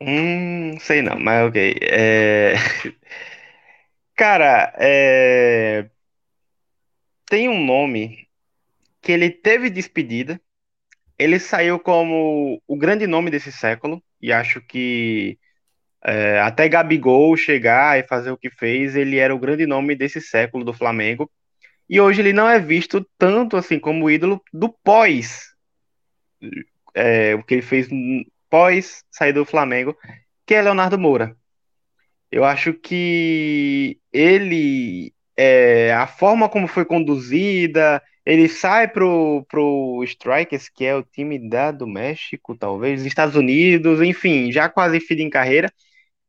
[0.00, 1.78] hum, sei não, mas ok.
[1.82, 2.54] É...
[4.14, 5.88] Cara, é...
[7.26, 8.28] tem um nome
[9.02, 10.40] que ele teve despedida,
[11.18, 15.38] ele saiu como o grande nome desse século, e acho que
[16.04, 20.20] é, até Gabigol chegar e fazer o que fez, ele era o grande nome desse
[20.20, 21.30] século do Flamengo.
[21.88, 25.54] E hoje ele não é visto tanto assim como ídolo do pós,
[26.94, 27.88] é, o que ele fez
[28.50, 29.96] pós sair do Flamengo,
[30.46, 31.36] que é Leonardo Moura.
[32.30, 40.68] Eu acho que ele, é, a forma como foi conduzida, ele sai pro, pro Strikers,
[40.68, 45.30] que é o time da, do México, talvez, Estados Unidos, enfim, já quase fim em
[45.30, 45.70] carreira,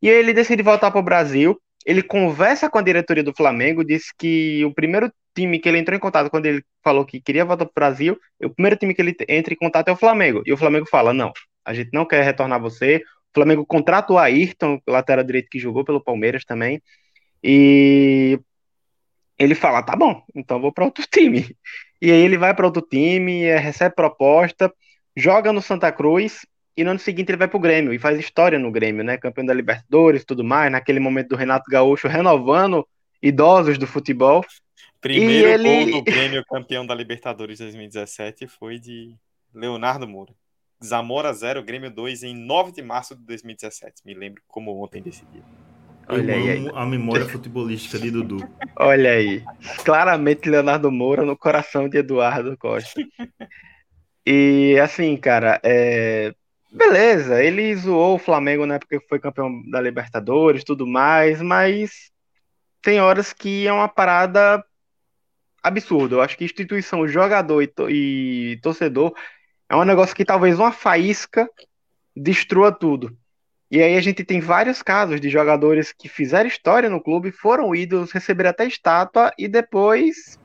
[0.01, 1.59] e ele decide voltar para o Brasil.
[1.85, 5.95] Ele conversa com a diretoria do Flamengo, diz que o primeiro time que ele entrou
[5.95, 9.01] em contato quando ele falou que queria voltar para o Brasil, o primeiro time que
[9.01, 10.41] ele entra em contato é o Flamengo.
[10.45, 11.31] E o Flamengo fala: não,
[11.63, 12.97] a gente não quer retornar você.
[12.97, 16.81] O Flamengo contrata o Ayrton, lateral direito que jogou pelo Palmeiras também.
[17.43, 18.39] E
[19.37, 21.45] ele fala: tá bom, então vou para outro time.
[22.01, 24.73] E aí ele vai para outro time, eh, recebe proposta,
[25.15, 26.45] joga no Santa Cruz.
[26.78, 29.17] E no ano seguinte ele vai pro Grêmio e faz história no Grêmio, né?
[29.17, 32.86] Campeão da Libertadores e tudo mais, naquele momento do Renato Gaúcho renovando
[33.21, 34.43] idosos do futebol.
[34.99, 39.15] Primeiro E ele- gol do Grêmio campeão da Libertadores 2017 foi de
[39.53, 40.34] Leonardo Moura.
[40.84, 44.01] Zamora 0, Grêmio 2 em 9 de março de 2017.
[44.05, 45.41] Me lembro como ontem desse dia.
[46.07, 46.71] Olha eu aí, aí.
[46.76, 48.38] a memória futebolística de Dudu.
[48.76, 49.43] Olha aí.
[49.84, 52.99] Claramente Leonardo Moura no coração de Eduardo Costa.
[54.28, 56.34] E assim, cara, é...
[56.76, 62.11] beleza, ele zoou o Flamengo na época que foi campeão da Libertadores tudo mais, mas
[62.82, 64.63] tem horas que é uma parada
[65.63, 66.15] absurda.
[66.15, 69.13] Eu acho que instituição, jogador e, to- e torcedor
[69.69, 71.49] é um negócio que talvez uma faísca
[72.15, 73.17] destrua tudo.
[73.71, 77.73] E aí a gente tem vários casos de jogadores que fizeram história no clube, foram
[77.73, 80.39] ídolos, receberam até estátua e depois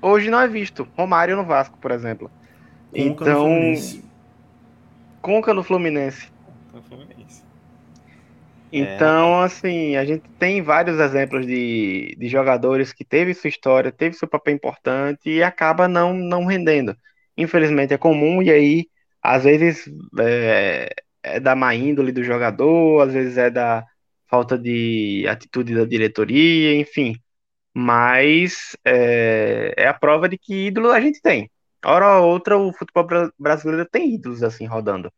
[0.00, 0.88] hoje não é visto.
[0.96, 2.30] Romário no Vasco, por exemplo.
[2.90, 3.74] Conca Então.
[5.26, 6.30] Conca no Fluminense.
[6.68, 7.42] Então, Fluminense.
[8.72, 14.14] Então, assim, a gente tem vários exemplos de, de jogadores que teve sua história, teve
[14.14, 16.96] seu papel importante e acaba não, não rendendo.
[17.36, 18.86] Infelizmente é comum, e aí,
[19.20, 23.84] às vezes, é, é da má índole do jogador, às vezes é da
[24.30, 27.16] falta de atitude da diretoria, enfim.
[27.74, 31.50] Mas é, é a prova de que ídolo a gente tem.
[31.84, 35.12] Hora ou outra, o futebol bra- brasileiro tem ídolos assim rodando.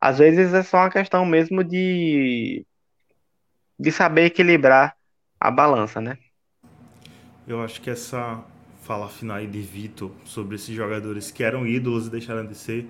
[0.00, 2.66] Às vezes é só uma questão mesmo de
[3.78, 4.96] de saber equilibrar
[5.40, 6.18] a balança, né?
[7.46, 8.42] Eu acho que essa
[8.82, 12.88] fala final aí de Vitor sobre esses jogadores que eram ídolos e deixaram de ser,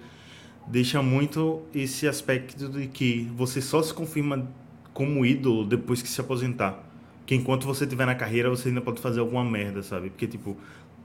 [0.66, 4.48] deixa muito esse aspecto de que você só se confirma
[4.92, 6.78] como ídolo depois que se aposentar.
[7.26, 10.10] Que enquanto você estiver na carreira, você ainda pode fazer alguma merda, sabe?
[10.10, 10.56] Porque, tipo,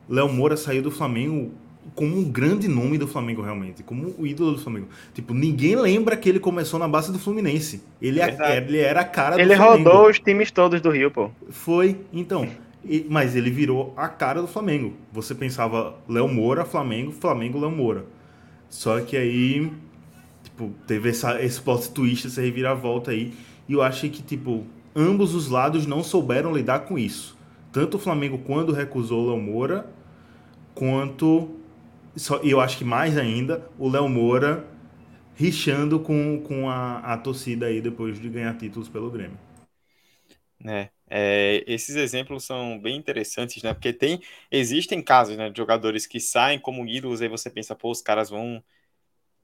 [0.10, 1.52] Léo Moura saiu do Flamengo
[1.96, 3.84] como um grande nome do Flamengo, realmente.
[3.84, 4.88] Como o ídolo do Flamengo.
[5.14, 7.82] Tipo, ninguém lembra que ele começou na base do Fluminense.
[8.02, 9.90] Ele, é- ele era a cara do Ele Flamengo.
[9.90, 11.30] rodou os times todos do Rio, pô.
[11.50, 12.48] Foi, então.
[12.84, 14.94] e- mas ele virou a cara do Flamengo.
[15.12, 18.06] Você pensava Léo Moura, Flamengo, Flamengo, Léo Moura.
[18.70, 19.70] Só que aí,
[20.44, 23.34] tipo, teve essa, esse plot twist, essa reviravolta aí.
[23.68, 24.64] E eu achei que, tipo,
[24.96, 27.38] ambos os lados não souberam lidar com isso.
[27.72, 29.86] Tanto o Flamengo quando recusou o Léo Moura,
[30.74, 31.50] quanto.
[32.44, 34.66] E eu acho que mais ainda, o Léo Moura
[35.36, 39.38] rixando com, com a, a torcida aí depois de ganhar títulos pelo Grêmio.
[40.60, 40.90] né?
[41.10, 43.74] É, esses exemplos são bem interessantes, né?
[43.74, 47.90] Porque tem, existem casos, né, de jogadores que saem como ídolos, aí você pensa, pô,
[47.92, 48.64] os caras vão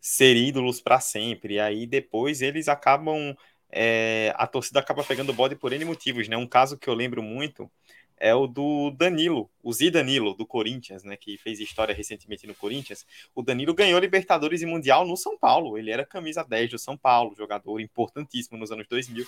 [0.02, 1.56] ser ídolos para sempre.
[1.56, 3.36] E aí depois eles acabam.
[3.78, 6.38] É, a torcida acaba pegando bode por N motivos, né?
[6.38, 7.70] Um caso que eu lembro muito
[8.18, 13.06] é o do Danilo, o Zidanilo, do Corinthians, né, que fez história recentemente no Corinthians.
[13.36, 15.78] O Danilo ganhou Libertadores e Mundial no São Paulo.
[15.78, 19.26] Ele era camisa 10 do São Paulo, jogador importantíssimo nos anos 2000.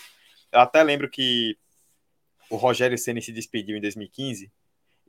[0.53, 1.57] Eu até lembro que
[2.49, 4.49] o Rogério Ceni se despediu em 2015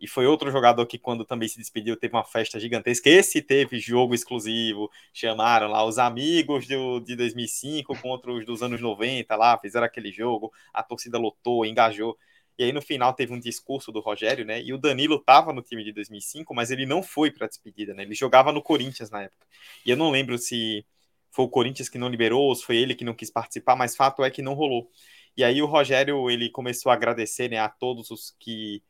[0.01, 3.09] e foi outro jogador que, quando também se despediu, teve uma festa gigantesca.
[3.09, 8.80] Esse teve jogo exclusivo, chamaram lá os amigos do, de 2005 contra os dos anos
[8.80, 12.16] 90 lá, fizeram aquele jogo, a torcida lotou, engajou.
[12.59, 14.61] E aí no final teve um discurso do Rogério, né?
[14.61, 17.94] E o Danilo estava no time de 2005, mas ele não foi para a despedida,
[17.94, 18.03] né?
[18.03, 19.46] Ele jogava no Corinthians na época.
[19.86, 20.84] E eu não lembro se
[21.30, 23.94] foi o Corinthians que não liberou, ou se foi ele que não quis participar, mas
[23.94, 24.90] fato é que não rolou.
[25.36, 28.82] E aí o Rogério ele começou a agradecer né, a todos os que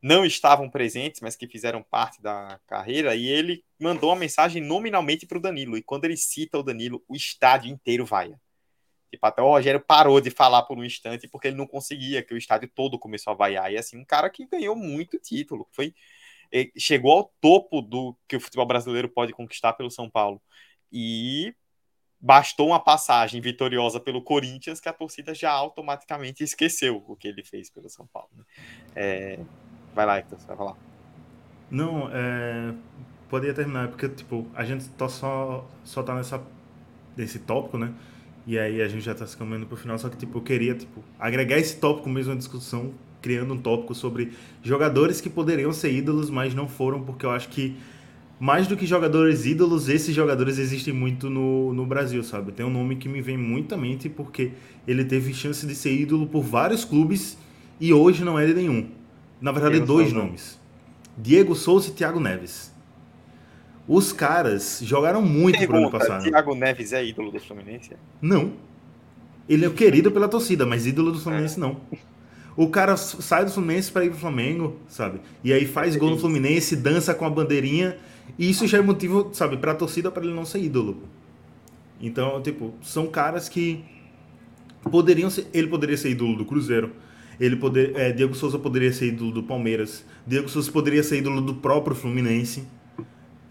[0.00, 5.26] não estavam presentes, mas que fizeram parte da carreira, e ele mandou uma mensagem nominalmente
[5.26, 5.76] para o Danilo.
[5.76, 8.34] E quando ele cita o Danilo, o estádio inteiro vai.
[9.10, 12.34] Tipo, até o Rogério parou de falar por um instante porque ele não conseguia, que
[12.34, 13.72] o estádio todo começou a vaiar.
[13.72, 15.94] E assim, um cara que ganhou muito título, foi
[16.78, 20.40] chegou ao topo do que o futebol brasileiro pode conquistar pelo São Paulo.
[20.92, 21.54] E
[22.20, 27.44] bastou uma passagem vitoriosa pelo Corinthians que a torcida já automaticamente esqueceu o que ele
[27.44, 28.30] fez pelo São Paulo.
[28.34, 28.44] Né?
[28.96, 29.38] É...
[29.98, 30.76] Vai lá, Hector, vai falar.
[31.68, 32.72] Não, é...
[33.28, 36.40] poderia terminar, porque tipo, a gente tá só, só tá nessa,
[37.16, 37.92] nesse tópico, né?
[38.46, 40.76] E aí a gente já tá se caminhando pro final, só que tipo, eu queria
[40.76, 45.92] tipo, agregar esse tópico mesmo na discussão, criando um tópico sobre jogadores que poderiam ser
[45.92, 47.76] ídolos, mas não foram, porque eu acho que
[48.38, 52.52] mais do que jogadores ídolos, esses jogadores existem muito no, no Brasil, sabe?
[52.52, 54.52] Tem um nome que me vem muito à mente porque
[54.86, 57.36] ele teve chance de ser ídolo por vários clubes
[57.80, 58.97] e hoje não é de nenhum.
[59.40, 60.24] Na verdade, Diego dois Souza.
[60.24, 60.60] nomes:
[61.16, 62.72] Diego Souza e Thiago Neves.
[63.86, 66.22] Os caras jogaram muito Pergunta, pro ano passado.
[66.24, 67.92] Thiago Neves é ídolo do Fluminense?
[68.20, 68.52] Não.
[69.48, 71.60] Ele é querido pela torcida, mas ídolo do Fluminense é.
[71.60, 71.80] não.
[72.54, 75.20] O cara sai do Fluminense para ir pro Flamengo, sabe?
[75.42, 77.96] E aí faz gol no Fluminense, dança com a bandeirinha
[78.36, 81.02] e isso já é motivo, sabe, pra torcida para ele não ser ídolo.
[82.00, 83.84] Então, tipo, são caras que
[84.90, 85.46] poderiam ser.
[85.52, 86.92] Ele poderia ser ídolo do Cruzeiro.
[87.40, 90.04] Ele poder, é, Diego Souza poderia ser ídolo do Palmeiras.
[90.26, 92.66] Diego Souza poderia ser ídolo do próprio Fluminense.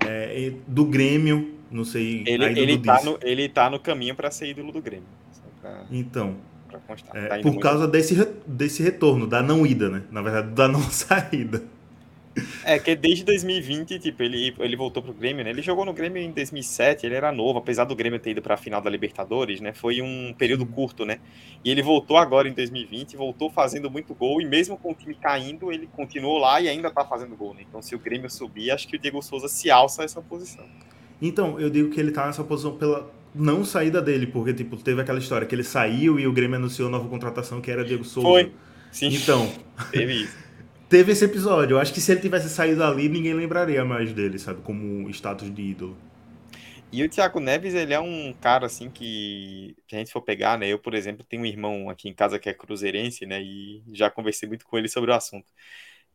[0.06, 1.56] É, do Grêmio.
[1.72, 2.24] Não sei.
[2.26, 5.08] Ele, ele, tá no, ele tá no caminho para ser ídolo do Grêmio.
[5.62, 6.36] Pra, então.
[6.68, 6.82] Pra
[7.14, 8.16] é, tá por causa desse,
[8.46, 10.04] desse retorno, da não ida, né?
[10.12, 11.64] Na verdade, da não saída.
[12.64, 15.50] É, que desde 2020, tipo, ele, ele voltou pro Grêmio, né?
[15.50, 18.58] Ele jogou no Grêmio em 2007, ele era novo, apesar do Grêmio ter ido pra
[18.58, 19.74] final da Libertadores, né?
[19.74, 21.20] Foi um período curto, né?
[21.64, 25.16] E ele voltou agora em 2020, voltou fazendo muito gol, e mesmo com o time
[25.16, 27.62] caindo, ele continuou lá e ainda tá fazendo gol, né?
[27.68, 30.66] Então, se o Grêmio subir, acho que o Diego Souza se alça essa posição.
[31.22, 35.02] Então, eu digo que ele tá nessa posição pela não saída dele, porque, tipo, teve
[35.02, 38.28] aquela história que ele saiu e o Grêmio anunciou nova contratação que era Diego Souza.
[38.28, 38.52] Foi.
[38.92, 39.08] Sim.
[39.08, 39.52] Então.
[39.92, 40.47] Teve isso
[40.90, 41.76] teve esse episódio.
[41.76, 44.62] Eu acho que se ele tivesse saído ali, ninguém lembraria mais dele, sabe?
[44.62, 45.98] Como status de ídolo.
[46.92, 50.58] E o Thiago Neves, ele é um cara, assim, que, que a gente for pegar,
[50.58, 50.68] né?
[50.68, 53.42] Eu, por exemplo, tenho um irmão aqui em casa que é cruzeirense, né?
[53.42, 55.52] E já conversei muito com ele sobre o assunto.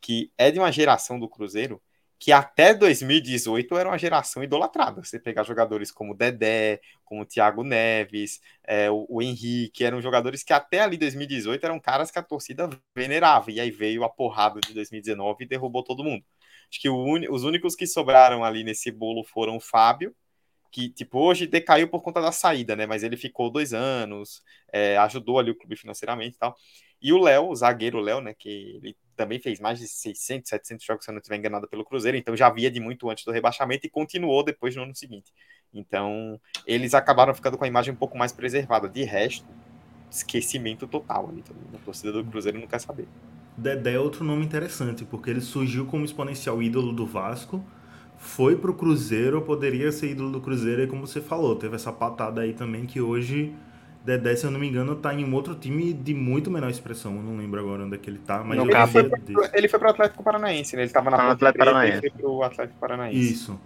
[0.01, 1.81] Que é de uma geração do Cruzeiro
[2.23, 5.03] que até 2018 era uma geração idolatrada.
[5.03, 10.53] Você pegar jogadores como Dedé, como Thiago Neves, é, o, o, Henrique, eram jogadores que
[10.53, 13.51] até ali 2018 eram caras que a torcida venerava.
[13.51, 16.25] E aí veio a porrada de 2019 e derrubou todo mundo.
[16.71, 17.27] Acho que un...
[17.29, 20.15] os únicos que sobraram ali nesse bolo foram o Fábio,
[20.73, 22.87] que tipo hoje decaiu por conta da saída, né?
[22.87, 24.43] Mas ele ficou dois anos,
[24.73, 26.57] é, ajudou ali o clube financeiramente e tal.
[27.01, 28.35] E o Léo, o zagueiro Léo, né?
[28.35, 31.85] Que ele também fez mais de 600, 700 jogos, se eu não estiver enganado, pelo
[31.85, 35.33] Cruzeiro, então já havia de muito antes do rebaixamento e continuou depois no ano seguinte.
[35.75, 38.89] Então, eles acabaram ficando com a imagem um pouco mais preservada.
[38.89, 39.47] De resto,
[40.11, 41.45] esquecimento total ali.
[41.75, 43.07] A torcida do Cruzeiro não quer saber.
[43.57, 47.63] Dedé é outro nome interessante, porque ele surgiu como exponencial ídolo do Vasco,
[48.23, 52.41] foi pro Cruzeiro, poderia ser ídolo do Cruzeiro, e como você falou, teve essa patada
[52.41, 53.53] aí também que hoje
[54.05, 57.15] Dedé, se eu não me engano, tá em um outro time de muito menor expressão.
[57.17, 59.79] Eu não lembro agora onde é que ele tá, mas ele, foi pro, ele foi
[59.79, 60.83] pro Atlético Paranaense, né?
[60.83, 61.99] Ele tava na ah, Ponte Preta Paranaense.
[61.99, 63.33] e foi pro Atlético Paranaense.
[63.33, 63.61] Isso.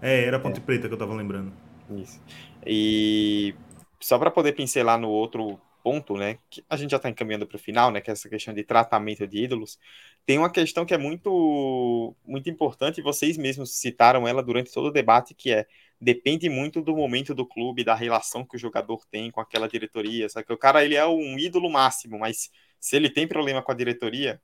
[0.00, 0.62] É, era a Ponte é.
[0.62, 1.52] Preta que eu tava lembrando.
[1.90, 2.18] Isso.
[2.66, 3.54] E
[4.00, 7.56] só para poder pincelar no outro ponto, né, que a gente já está encaminhando para
[7.56, 9.78] o final, né, que é essa questão de tratamento de ídolos,
[10.24, 14.90] tem uma questão que é muito muito importante, vocês mesmos citaram ela durante todo o
[14.90, 15.66] debate, que é
[16.00, 20.28] depende muito do momento do clube, da relação que o jogador tem com aquela diretoria.
[20.28, 23.72] Sabe que o cara ele é um ídolo máximo, mas se ele tem problema com
[23.72, 24.40] a diretoria,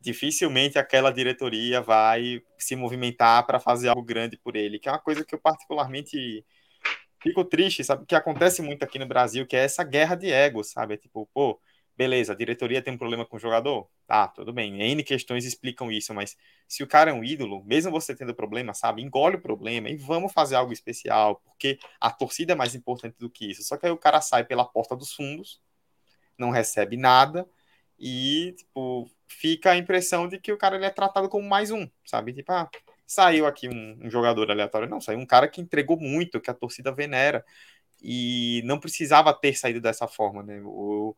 [0.00, 4.98] dificilmente aquela diretoria vai se movimentar para fazer algo grande por ele, que é uma
[4.98, 6.44] coisa que eu particularmente
[7.22, 8.06] fico triste, sabe?
[8.06, 10.94] Que acontece muito aqui no Brasil, que é essa guerra de ego, sabe?
[10.94, 11.60] É tipo, pô,
[11.96, 13.88] beleza, a diretoria tem um problema com o jogador?
[14.06, 14.80] Tá, tudo bem.
[14.80, 18.72] N questões explicam isso, mas se o cara é um ídolo, mesmo você tendo problema,
[18.74, 19.02] sabe?
[19.02, 23.28] Engole o problema e vamos fazer algo especial, porque a torcida é mais importante do
[23.30, 23.62] que isso.
[23.62, 25.60] Só que aí o cara sai pela porta dos fundos,
[26.38, 27.46] não recebe nada
[27.98, 31.86] e, tipo, fica a impressão de que o cara ele é tratado como mais um,
[32.04, 32.32] sabe?
[32.32, 32.70] Tipo, ah,
[33.10, 34.88] saiu aqui um, um, jogador aleatório.
[34.88, 37.44] Não, saiu um cara que entregou muito, que a torcida venera.
[38.00, 40.60] E não precisava ter saído dessa forma, né?
[40.64, 41.16] O,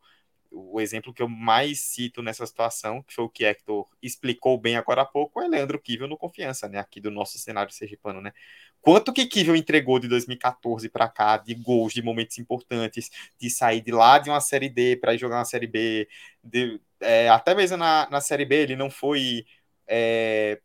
[0.51, 4.75] o exemplo que eu mais cito nessa situação, que foi o que Hector explicou bem
[4.75, 6.79] agora há pouco, é Leandro Kivel no Confiança, né?
[6.79, 8.33] Aqui do nosso cenário sergipano, né?
[8.81, 13.81] Quanto que Kivel entregou de 2014 para cá, de gols, de momentos importantes, de sair
[13.81, 16.07] de lá de uma Série D para jogar uma Série B,
[16.43, 19.45] de, é, até mesmo na, na Série B ele não foi
[19.87, 20.59] é,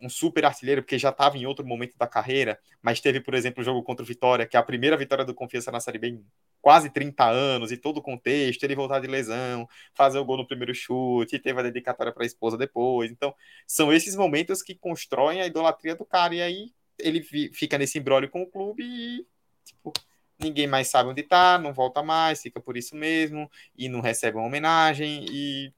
[0.00, 3.62] um super artilheiro, porque já estava em outro momento da carreira, mas teve, por exemplo,
[3.62, 6.08] o jogo contra o Vitória, que é a primeira vitória do Confiança na Série B
[6.08, 6.26] em
[6.60, 10.46] quase 30 anos, e todo o contexto, ele voltar de lesão, fazer o gol no
[10.46, 13.10] primeiro chute, teve a dedicatória para a esposa depois.
[13.10, 13.34] Então,
[13.66, 17.22] são esses momentos que constroem a idolatria do cara, e aí ele
[17.52, 19.26] fica nesse embrólio com o clube e,
[19.64, 19.92] tipo,
[20.38, 24.36] ninguém mais sabe onde tá, não volta mais, fica por isso mesmo, e não recebe
[24.36, 25.72] uma homenagem, e,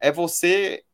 [0.00, 0.84] é você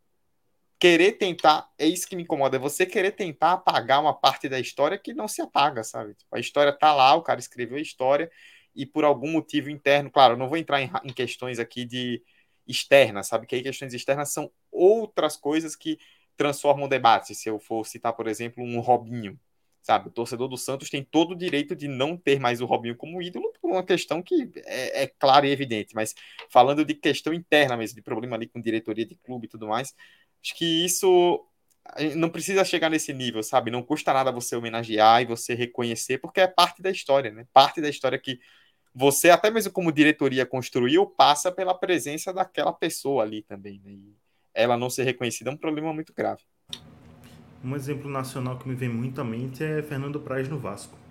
[0.83, 4.59] querer tentar, é isso que me incomoda, é você querer tentar apagar uma parte da
[4.59, 6.13] história que não se apaga, sabe?
[6.15, 8.29] Tipo, a história tá lá, o cara escreveu a história
[8.75, 12.21] e por algum motivo interno, claro, não vou entrar em, em questões aqui de
[12.67, 13.47] externas, sabe?
[13.47, 16.01] Que aí questões externas são outras coisas que
[16.37, 17.33] transformam o debate.
[17.33, 19.39] Se eu for citar, por exemplo, um Robinho,
[19.83, 20.09] sabe?
[20.09, 23.23] O torcedor do Santos tem todo o direito de não ter mais o Robinho como
[23.23, 26.13] ídolo por uma questão que é, é clara e evidente, mas
[26.51, 29.95] falando de questão interna mesmo, de problema ali com diretoria de clube e tudo mais,
[30.43, 31.45] Acho que isso
[32.17, 33.71] não precisa chegar nesse nível, sabe?
[33.71, 37.47] Não custa nada você homenagear e você reconhecer, porque é parte da história, né?
[37.53, 38.41] Parte da história que
[38.95, 43.93] você, até mesmo como diretoria, construiu, passa pela presença daquela pessoa ali também, né?
[43.93, 44.15] E
[44.55, 46.43] ela não ser reconhecida é um problema muito grave.
[47.65, 51.02] Um exemplo nacional que me vem muito à mente é Fernando Praz no Vasco.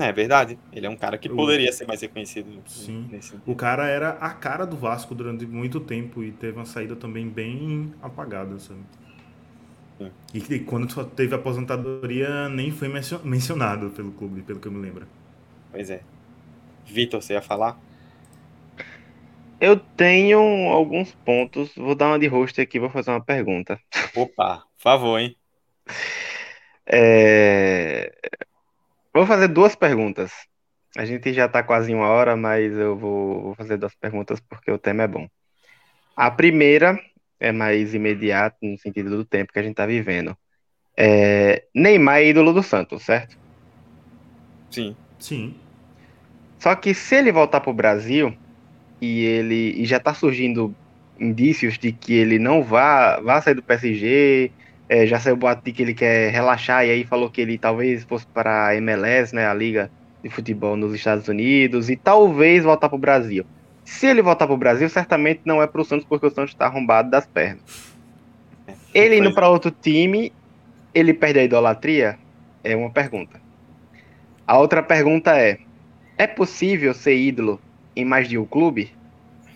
[0.00, 0.58] É verdade.
[0.72, 2.62] Ele é um cara que poderia ser mais reconhecido.
[2.66, 3.08] Sim.
[3.10, 3.36] Nesse...
[3.46, 7.28] O cara era a cara do Vasco durante muito tempo e teve uma saída também
[7.28, 8.80] bem apagada, sabe?
[9.98, 10.10] Sim.
[10.32, 12.88] E quando teve aposentadoria nem foi
[13.22, 15.06] mencionado pelo clube, pelo que eu me lembro.
[15.70, 16.00] Pois é.
[16.86, 17.78] Vitor, você ia falar?
[19.60, 20.40] Eu tenho
[20.70, 21.74] alguns pontos.
[21.76, 23.78] Vou dar uma de host aqui, vou fazer uma pergunta.
[24.16, 25.36] Opa, por favor, hein?
[26.86, 28.10] É...
[29.12, 30.32] Vou fazer duas perguntas.
[30.96, 34.40] A gente já está quase em uma hora, mas eu vou, vou fazer duas perguntas
[34.40, 35.28] porque o tema é bom.
[36.16, 36.98] A primeira
[37.38, 40.36] é mais imediata, no sentido do tempo que a gente está vivendo.
[40.96, 43.38] É, Neymar é ídolo do Santos, certo?
[44.70, 44.96] Sim.
[45.18, 45.54] Sim.
[46.58, 48.36] Só que se ele voltar para o Brasil
[49.00, 50.74] e ele e já está surgindo
[51.18, 54.50] indícios de que ele não vá, vá sair do PSG,
[54.90, 57.56] é, já saiu o boato de que ele quer relaxar e aí falou que ele
[57.56, 59.88] talvez fosse para a MLS, né, a Liga
[60.20, 63.46] de Futebol nos Estados Unidos, e talvez voltar para o Brasil.
[63.84, 66.50] Se ele voltar para o Brasil, certamente não é para o Santos, porque o Santos
[66.50, 67.62] está arrombado das pernas.
[68.92, 70.32] Ele indo para outro time,
[70.92, 72.18] ele perde a idolatria?
[72.64, 73.40] É uma pergunta.
[74.44, 75.58] A outra pergunta é:
[76.18, 77.60] é possível ser ídolo
[77.94, 78.92] em mais de um clube?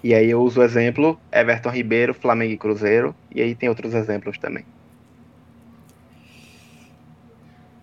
[0.03, 3.95] E aí eu uso o exemplo Everton Ribeiro, Flamengo e Cruzeiro, e aí tem outros
[3.95, 4.64] exemplos também.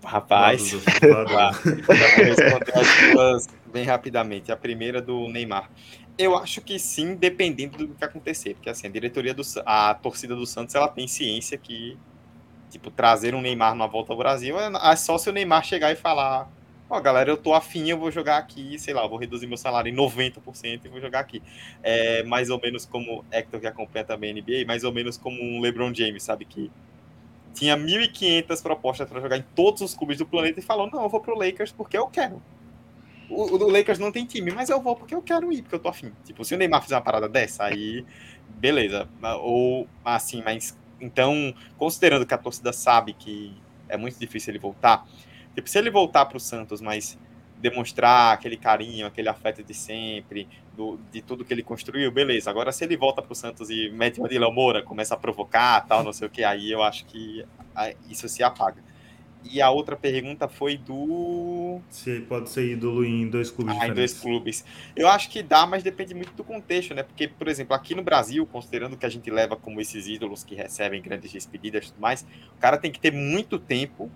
[0.04, 0.80] Rapaz, vou
[2.18, 4.52] responder as duas bem rapidamente.
[4.52, 5.70] A primeira do Neymar.
[6.18, 10.36] Eu acho que sim, dependendo do que acontecer, porque assim, a diretoria do a torcida
[10.36, 11.98] do Santos, ela tem ciência que
[12.70, 15.92] tipo trazer um Neymar na volta ao Brasil é, é só se o Neymar chegar
[15.92, 16.50] e falar
[16.92, 19.56] ó, oh, galera, eu tô afim, eu vou jogar aqui, sei lá, vou reduzir meu
[19.56, 21.42] salário em 90% e vou jogar aqui.
[21.82, 25.42] É mais ou menos como Hector que acompanha também a NBA, mais ou menos como
[25.42, 26.70] um LeBron James, sabe que
[27.54, 31.10] tinha 1.500 propostas para jogar em todos os clubes do planeta e falou: não, eu
[31.10, 32.42] vou pro Lakers porque eu quero.
[33.30, 35.80] O, o, Lakers não tem time, mas eu vou porque eu quero ir, porque eu
[35.80, 36.12] tô afim.
[36.26, 38.06] Tipo, se o Neymar fizer uma parada dessa, aí
[38.50, 39.08] beleza.
[39.42, 43.56] Ou assim, mas então, considerando que a torcida sabe que
[43.90, 45.06] é muito difícil ele voltar,
[45.56, 47.18] tipo, se ele voltar pro Santos, mas
[47.58, 52.50] demonstrar aquele carinho, aquele afeto de sempre, do, de tudo que ele construiu, beleza.
[52.50, 55.82] Agora, se ele volta para o Santos e mete uma de Moura, começa a provocar,
[55.88, 57.46] tal, não sei o que, aí eu acho que
[58.10, 58.82] isso se apaga.
[59.44, 61.80] E a outra pergunta foi do.
[61.90, 64.64] Se pode ser ídolo em dois clubes ah, em dois clubes.
[64.96, 67.02] Eu acho que dá, mas depende muito do contexto, né?
[67.02, 70.54] Porque, por exemplo, aqui no Brasil, considerando que a gente leva como esses ídolos que
[70.54, 72.22] recebem grandes despedidas e tudo mais,
[72.56, 74.12] o cara tem que ter muito tempo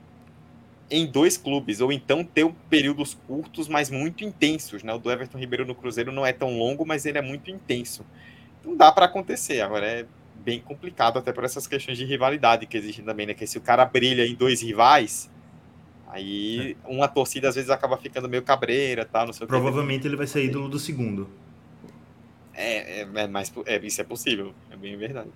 [0.90, 4.94] em dois clubes, ou então ter períodos curtos, mas muito intensos, né?
[4.94, 8.06] O do Everton Ribeiro no Cruzeiro não é tão longo, mas ele é muito intenso.
[8.64, 9.62] Não dá para acontecer.
[9.62, 10.06] Agora é
[10.36, 13.34] bem complicado até por essas questões de rivalidade que existem também, né?
[13.34, 15.30] Que se o cara brilha em dois rivais,
[16.08, 16.88] aí é.
[16.88, 20.08] uma torcida às vezes acaba ficando meio cabreira, tal, não sei Provavelmente que.
[20.08, 21.28] ele vai ser ídolo do segundo.
[22.54, 25.30] É, é, é mas é, isso é possível, é bem verdade.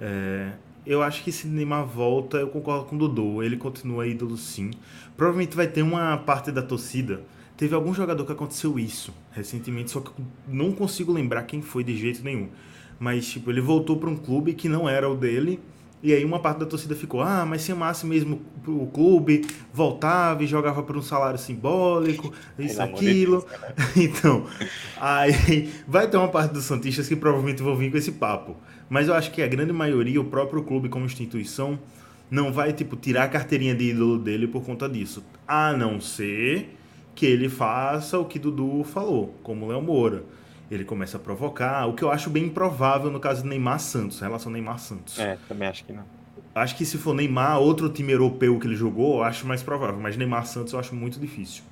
[0.00, 0.52] É,
[0.84, 3.42] eu acho que se Neymar volta, eu concordo com o Dudu.
[3.42, 4.70] Ele continua ídolo sim.
[5.16, 7.22] Provavelmente vai ter uma parte da torcida.
[7.56, 10.14] Teve algum jogador que aconteceu isso recentemente, só que eu
[10.48, 12.48] não consigo lembrar quem foi de jeito nenhum.
[12.98, 15.60] Mas, tipo, ele voltou para um clube que não era o dele.
[16.02, 20.42] E aí uma parte da torcida ficou, ah, mas se amasse mesmo o clube, voltava
[20.42, 23.46] e jogava por um salário simbólico, isso, aquilo.
[23.96, 24.44] Então,
[25.00, 28.56] aí vai ter uma parte dos Santistas que provavelmente vão vir com esse papo.
[28.90, 31.78] Mas eu acho que a grande maioria, o próprio clube como instituição,
[32.30, 35.22] não vai, tipo, tirar a carteirinha de ídolo dele por conta disso.
[35.46, 36.76] A não ser
[37.14, 40.24] que ele faça o que Dudu falou, como o Léo Moura.
[40.72, 44.20] Ele começa a provocar, o que eu acho bem improvável no caso do Neymar Santos,
[44.20, 45.18] em relação ao Neymar Santos.
[45.18, 46.04] É, também acho que não.
[46.54, 50.00] Acho que se for Neymar, outro time europeu que ele jogou, eu acho mais provável.
[50.00, 51.62] Mas Neymar Santos eu acho muito difícil.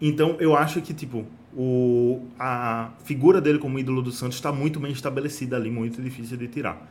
[0.00, 1.24] Então eu acho que, tipo,
[1.56, 6.36] o, a figura dele como ídolo do Santos está muito bem estabelecida ali, muito difícil
[6.36, 6.90] de tirar.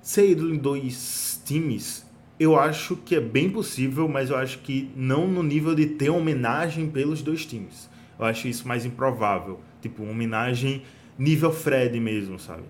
[0.00, 2.06] Ser ídolo em dois times,
[2.38, 6.10] eu acho que é bem possível, mas eu acho que não no nível de ter
[6.10, 7.88] homenagem pelos dois times.
[8.18, 9.60] Eu acho isso mais improvável.
[9.80, 10.82] Tipo, uma homenagem
[11.18, 12.62] nível Fred mesmo, sabe?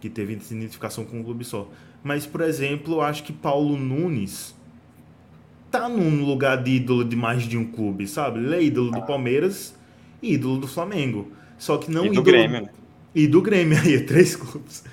[0.00, 1.68] Que teve identificação com um clube só.
[2.02, 4.54] Mas, por exemplo, eu acho que Paulo Nunes
[5.70, 8.40] tá num lugar de ídolo de mais de um clube, sabe?
[8.40, 9.74] Ele é ídolo do Palmeiras
[10.22, 11.32] ídolo do Flamengo.
[11.58, 12.26] Só que não e do ídolo...
[12.26, 12.68] Grêmio.
[13.14, 14.84] E do Grêmio aí, três clubes.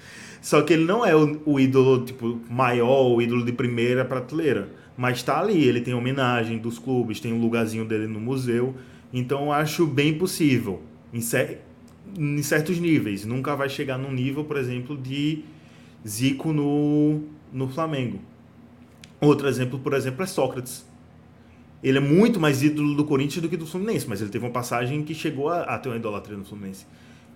[0.41, 4.69] Só que ele não é o, o, ídolo tipo maior, o ídolo de primeira prateleira,
[4.97, 8.73] mas tá ali, ele tem homenagem dos clubes, tem um lugarzinho dele no museu.
[9.11, 10.81] Então acho bem possível
[11.13, 11.61] em, cer
[12.17, 13.25] em certos níveis.
[13.25, 15.43] Nunca vai chegar num nível, por exemplo, de
[16.07, 18.19] Zico no, no Flamengo.
[19.19, 20.89] Outro exemplo, por exemplo, é Sócrates
[21.83, 24.51] ele é muito mais ídolo do Corinthians do que do Fluminense, mas ele teve uma
[24.51, 26.85] passagem que chegou a, a ter uma idolatria no Fluminense.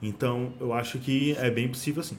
[0.01, 2.17] Então, eu acho que é bem possível sim.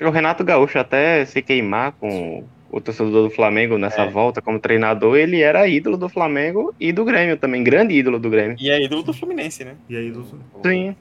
[0.00, 4.10] O Renato Gaúcho até se queimar com o torcedor do Flamengo nessa é.
[4.10, 8.28] volta como treinador, ele era ídolo do Flamengo e do Grêmio também, grande ídolo do
[8.28, 8.56] Grêmio.
[8.60, 9.74] E é ídolo do Fluminense, né?
[9.88, 10.94] E é ídolo do Sim.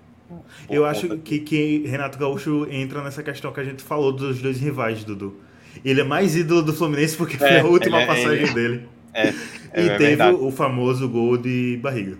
[0.70, 4.60] Eu acho que, que Renato Gaúcho entra nessa questão que a gente falou dos dois
[4.60, 5.36] rivais, Dudu.
[5.86, 8.84] Ele é mais ídolo do Fluminense porque foi é, a última é, passagem é, dele.
[9.14, 9.34] É, é,
[9.84, 10.38] e é teve verdade.
[10.40, 12.18] o famoso gol de barriga.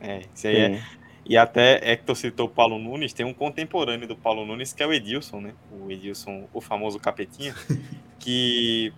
[0.00, 0.80] É, isso aí é.
[1.26, 4.86] E até Hector citou o Paulo Nunes, tem um contemporâneo do Paulo Nunes que é
[4.86, 5.54] o Edilson, né?
[5.70, 7.54] O Edilson, o famoso capetinha,
[8.20, 8.92] que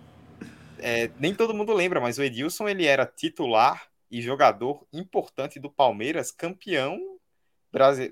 [0.79, 5.69] é, nem todo mundo lembra, mas o Edilson ele era titular e jogador importante do
[5.69, 6.99] Palmeiras, campeão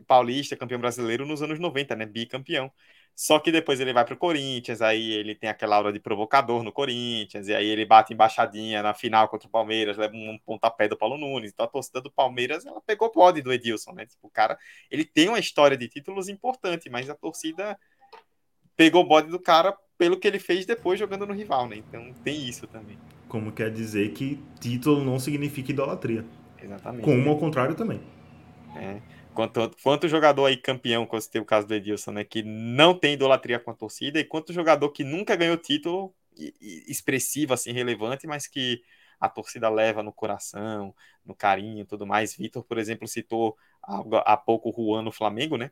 [0.07, 2.05] paulista, campeão brasileiro nos anos 90, né?
[2.05, 2.71] Bicampeão.
[3.15, 6.71] Só que depois ele vai pro Corinthians, aí ele tem aquela aura de provocador no
[6.71, 10.97] Corinthians, e aí ele bate embaixadinha na final contra o Palmeiras, leva um pontapé do
[10.97, 11.51] Paulo Nunes.
[11.53, 14.05] Então a torcida do Palmeiras, ela pegou pode do Edilson, né?
[14.05, 14.57] Tipo, o cara,
[14.91, 17.79] ele tem uma história de títulos importante, mas a torcida
[18.75, 21.77] pegou o bode do cara pelo que ele fez depois jogando no rival, né?
[21.77, 22.97] Então tem isso também.
[23.29, 26.25] Como quer dizer que título não significa idolatria.
[26.61, 27.05] Exatamente.
[27.05, 28.01] Como ao contrário também.
[28.75, 28.99] É.
[29.35, 32.23] Quanto, quanto jogador aí campeão, como tem o caso do Edilson, né?
[32.23, 36.13] Que não tem idolatria com a torcida, e quanto jogador que nunca ganhou título
[36.87, 38.81] expressivo, assim, relevante, mas que
[39.19, 40.93] a torcida leva no coração,
[41.25, 42.35] no carinho e tudo mais.
[42.35, 45.71] Vitor, por exemplo, citou há pouco o Juan no Flamengo, né?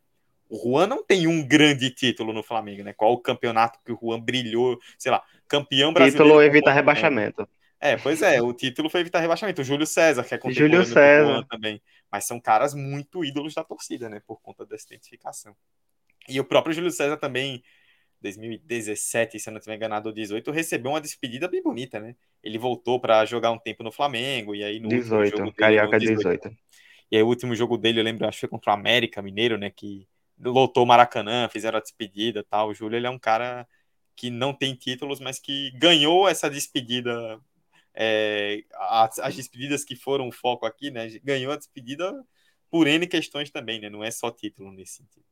[0.49, 2.93] O Juan não tem um grande título no Flamengo, né?
[2.93, 6.25] Qual o campeonato que o Juan brilhou, sei lá, campeão brasileiro.
[6.25, 7.47] Título evita rebaixamento.
[7.85, 9.59] É, pois é, o título foi evitar rebaixamento.
[9.59, 11.45] O Júlio César, que é contemporâneo Júlio César.
[11.49, 11.81] também.
[12.09, 14.21] Mas são caras muito ídolos da torcida, né?
[14.25, 15.53] Por conta dessa identificação.
[16.29, 17.61] E o próprio Júlio César também,
[18.21, 22.15] 2017, se eu não tiver enganado, ou 18, recebeu uma despedida bem bonita, né?
[22.41, 26.19] Ele voltou para jogar um tempo no Flamengo, e aí no 18, jogo Carioca 18.
[26.19, 26.57] 18.
[27.11, 29.57] E aí o último jogo dele, eu lembro, acho que foi contra o América Mineiro,
[29.57, 29.69] né?
[29.69, 30.07] Que
[30.39, 32.69] lotou o Maracanã, fizeram a despedida tal.
[32.69, 33.67] O Júlio, ele é um cara
[34.15, 37.41] que não tem títulos, mas que ganhou essa despedida
[37.95, 41.07] é, as, as, despedidas que foram o foco aqui, né?
[41.23, 42.13] Ganhou a despedida
[42.69, 43.89] por N questões também, né?
[43.89, 45.25] Não é só título nesse sentido.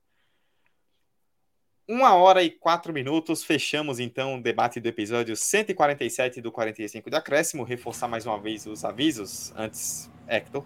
[1.88, 7.16] Uma hora e quatro minutos, fechamos então o debate do episódio 147 do 45 de
[7.16, 7.64] acréscimo.
[7.64, 10.64] Reforçar mais uma vez os avisos antes, Hector.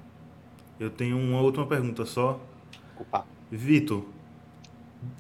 [0.79, 2.39] Eu tenho uma última pergunta só.
[2.99, 3.25] Opa.
[3.49, 4.05] Vitor,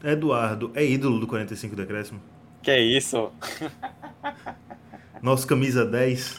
[0.03, 2.21] Eduardo é ídolo do 45 de acréscimo?
[2.61, 3.31] Que é isso?
[5.25, 6.37] Nosso camisa 10.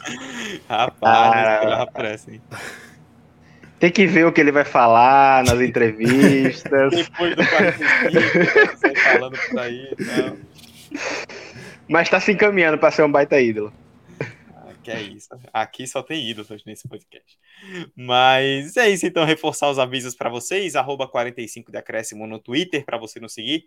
[0.68, 2.40] Rapaz, ah, pressa, hein?
[3.80, 6.94] Tem que ver o que ele vai falar nas entrevistas.
[6.94, 10.36] Depois do 45, sai falando por aí então.
[11.88, 13.72] Mas tá se encaminhando para ser um baita ídolo.
[14.54, 15.30] Ah, que é isso.
[15.52, 17.36] Aqui só tem ídolos nesse podcast.
[17.96, 20.76] Mas é isso, então, reforçar os avisos para vocês.
[20.76, 23.64] Arroba 45 de acréscimo no Twitter para você nos seguir.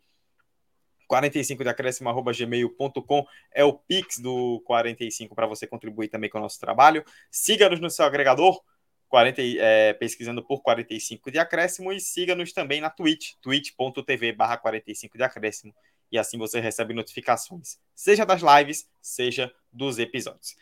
[1.10, 6.38] 45 de acréscimo arroba gmail.com é o Pix do 45 para você contribuir também com
[6.38, 7.04] o nosso trabalho.
[7.32, 8.62] Siga-nos no seu agregador.
[9.10, 15.18] 40, é, pesquisando por 45 de acréscimo e siga-nos também na Twitch, twitch.tv barra 45
[15.18, 15.74] de acréscimo
[16.12, 20.56] e assim você recebe notificações, seja das lives, seja dos episódios.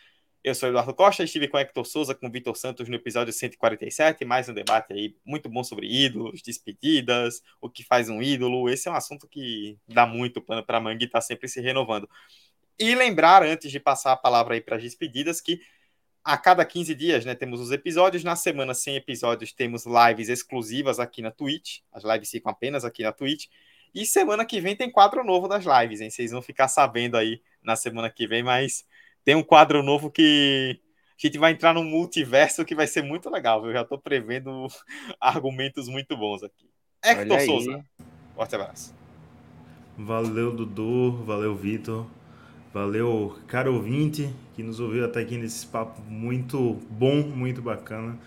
[0.48, 4.48] Eu sou Eduardo Costa, estive com Hector Souza, com Vitor Santos no episódio 147, mais
[4.48, 8.70] um debate aí muito bom sobre ídolos, despedidas, o que faz um ídolo.
[8.70, 12.10] Esse é um assunto que dá muito pano para manga e está sempre se renovando.
[12.80, 15.60] E lembrar, antes de passar a palavra aí para as despedidas, que
[16.24, 18.24] a cada 15 dias, né, temos os episódios.
[18.24, 21.80] Na semana sem episódios, temos lives exclusivas aqui na Twitch.
[21.92, 23.48] As lives ficam apenas aqui na Twitch.
[23.94, 26.10] E semana que vem tem quadro novo das lives, hein?
[26.10, 28.86] Vocês vão ficar sabendo aí na semana que vem, mas
[29.28, 30.80] tem um quadro novo que
[31.22, 34.68] a gente vai entrar no multiverso que vai ser muito legal, Eu já tô prevendo
[35.20, 36.70] argumentos muito bons aqui.
[37.04, 37.86] Hector Souza,
[38.34, 38.96] forte abraço.
[39.98, 42.08] Valeu, Dudu, valeu, Vitor,
[42.74, 48.18] valeu, caro ouvinte, que nos ouviu até aqui nesse papo muito bom, muito bacana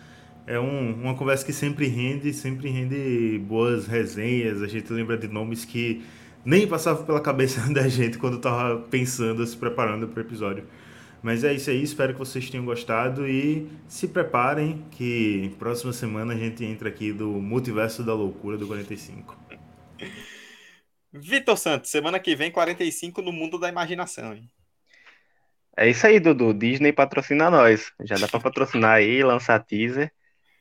[0.47, 4.61] é um, uma conversa que sempre rende, sempre rende boas resenhas.
[4.61, 6.03] A gente lembra de nomes que
[6.45, 10.65] nem passavam pela cabeça da gente quando estava pensando, se preparando para o episódio.
[11.23, 16.33] Mas é isso aí, espero que vocês tenham gostado e se preparem que próxima semana
[16.33, 19.37] a gente entra aqui do Multiverso da Loucura do 45.
[21.13, 24.49] Vitor Santos, semana que vem 45 no mundo da imaginação, hein?
[25.77, 26.53] É isso aí, Dudu.
[26.53, 27.93] Disney patrocina nós.
[28.03, 30.13] Já dá para patrocinar aí, lançar teaser.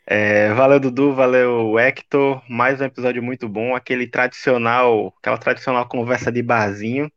[0.06, 2.42] É, valeu, Dudu, valeu, Hector.
[2.50, 7.12] Mais um episódio muito bom, aquele tradicional, aquela tradicional conversa de barzinho.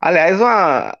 [0.00, 0.96] Aliás, uma,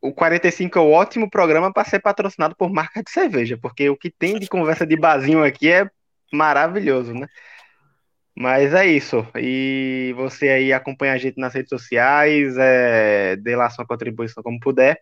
[0.00, 3.96] o 45 é um ótimo programa para ser patrocinado por marca de cerveja, porque o
[3.96, 5.90] que tem de conversa de barzinho aqui é
[6.32, 7.26] maravilhoso, né?
[8.34, 9.26] Mas é isso.
[9.36, 14.58] E você aí acompanha a gente nas redes sociais, é, dê lá sua contribuição como
[14.58, 15.00] puder.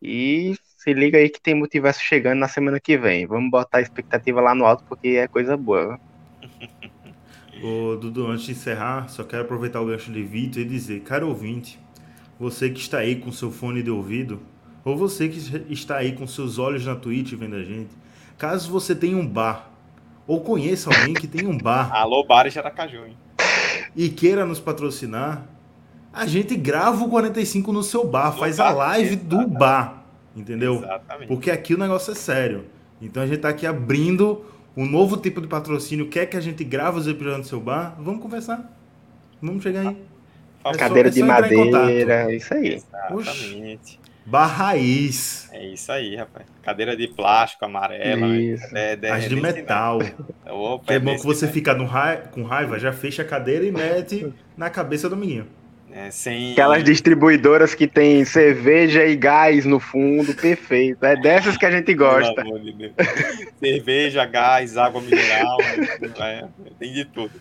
[0.00, 3.26] E se liga aí que tem multiverso chegando na semana que vem.
[3.26, 5.98] Vamos botar a expectativa lá no alto porque é coisa boa.
[7.62, 11.28] Ô, Dudu, antes de encerrar, só quero aproveitar o gancho de Vitor e dizer, caro
[11.28, 11.78] ouvinte,
[12.40, 14.40] você que está aí com seu fone de ouvido,
[14.82, 15.38] ou você que
[15.70, 17.90] está aí com seus olhos na Twitch vendo a gente,
[18.38, 19.70] caso você tenha um bar,
[20.26, 21.92] ou conheça alguém que tem um bar.
[21.94, 23.16] Alô, bar de Aracaju, hein?
[23.94, 25.46] E queira nos patrocinar,
[26.10, 30.02] a gente grava o 45 no seu bar, faz a live do bar,
[30.34, 30.76] entendeu?
[30.76, 31.28] Exatamente.
[31.28, 32.64] Porque aqui o negócio é sério.
[33.02, 36.08] Então a gente tá aqui abrindo um novo tipo de patrocínio.
[36.08, 37.96] Quer que a gente grave os episódios no seu bar?
[37.98, 38.76] Vamos conversar.
[39.42, 40.09] Vamos chegar aí.
[40.64, 42.74] É Cadeira só, de é madeira, isso aí.
[42.74, 43.98] Exatamente.
[44.26, 45.48] bar raiz.
[45.52, 46.46] É isso aí, rapaz.
[46.62, 48.26] Cadeira de plástico, amarela.
[48.36, 48.76] Isso.
[48.76, 50.00] É, é, As de metal.
[50.46, 51.88] Opa, é, é bom que você fica no
[52.30, 55.46] com raiva, já fecha a cadeira e mete na cabeça do menino.
[55.92, 56.52] É, sem...
[56.52, 61.04] Aquelas distribuidoras que tem cerveja e gás no fundo, perfeito.
[61.04, 62.44] É dessas que a gente gosta.
[62.44, 62.92] De
[63.58, 65.58] cerveja, gás, água mineral,
[66.20, 66.44] é,
[66.78, 67.32] tem de tudo.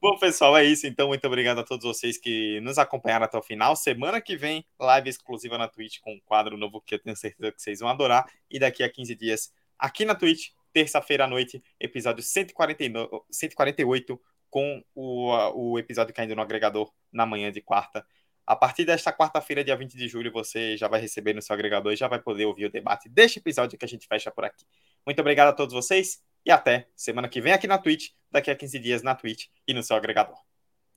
[0.00, 0.86] Bom, pessoal, é isso.
[0.86, 3.76] Então, muito obrigado a todos vocês que nos acompanharam até o final.
[3.76, 7.52] Semana que vem, live exclusiva na Twitch com um quadro novo que eu tenho certeza
[7.52, 8.26] que vocês vão adorar.
[8.50, 14.82] E daqui a 15 dias, aqui na Twitch, terça-feira à noite, episódio 149, 148 com
[14.94, 18.06] o, o episódio caindo no agregador na manhã de quarta.
[18.46, 21.92] A partir desta quarta-feira, dia 20 de julho, você já vai receber no seu agregador
[21.92, 24.64] e já vai poder ouvir o debate deste episódio que a gente fecha por aqui.
[25.04, 28.54] Muito obrigado a todos vocês e até semana que vem aqui na Twitch, daqui a
[28.54, 30.36] 15 dias na Twitch e no seu agregador.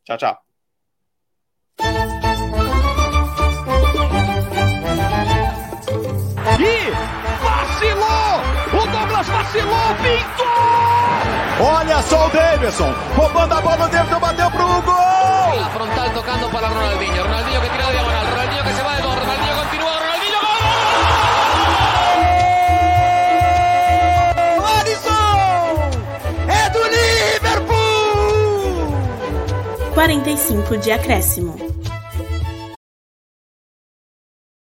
[0.05, 0.37] Tchau, tchau.
[6.59, 6.91] E
[7.41, 8.39] vacilou!
[8.73, 10.49] O Douglas vacilou, pintou!
[11.61, 15.59] Olha só o Davidson, roubando a bola, o Davidson bateu pro gol!
[15.59, 18.25] La frontal tocando para Ronaldinho, Ronaldinho que tira de diagonal,
[29.99, 31.78] 45 de acréscimo.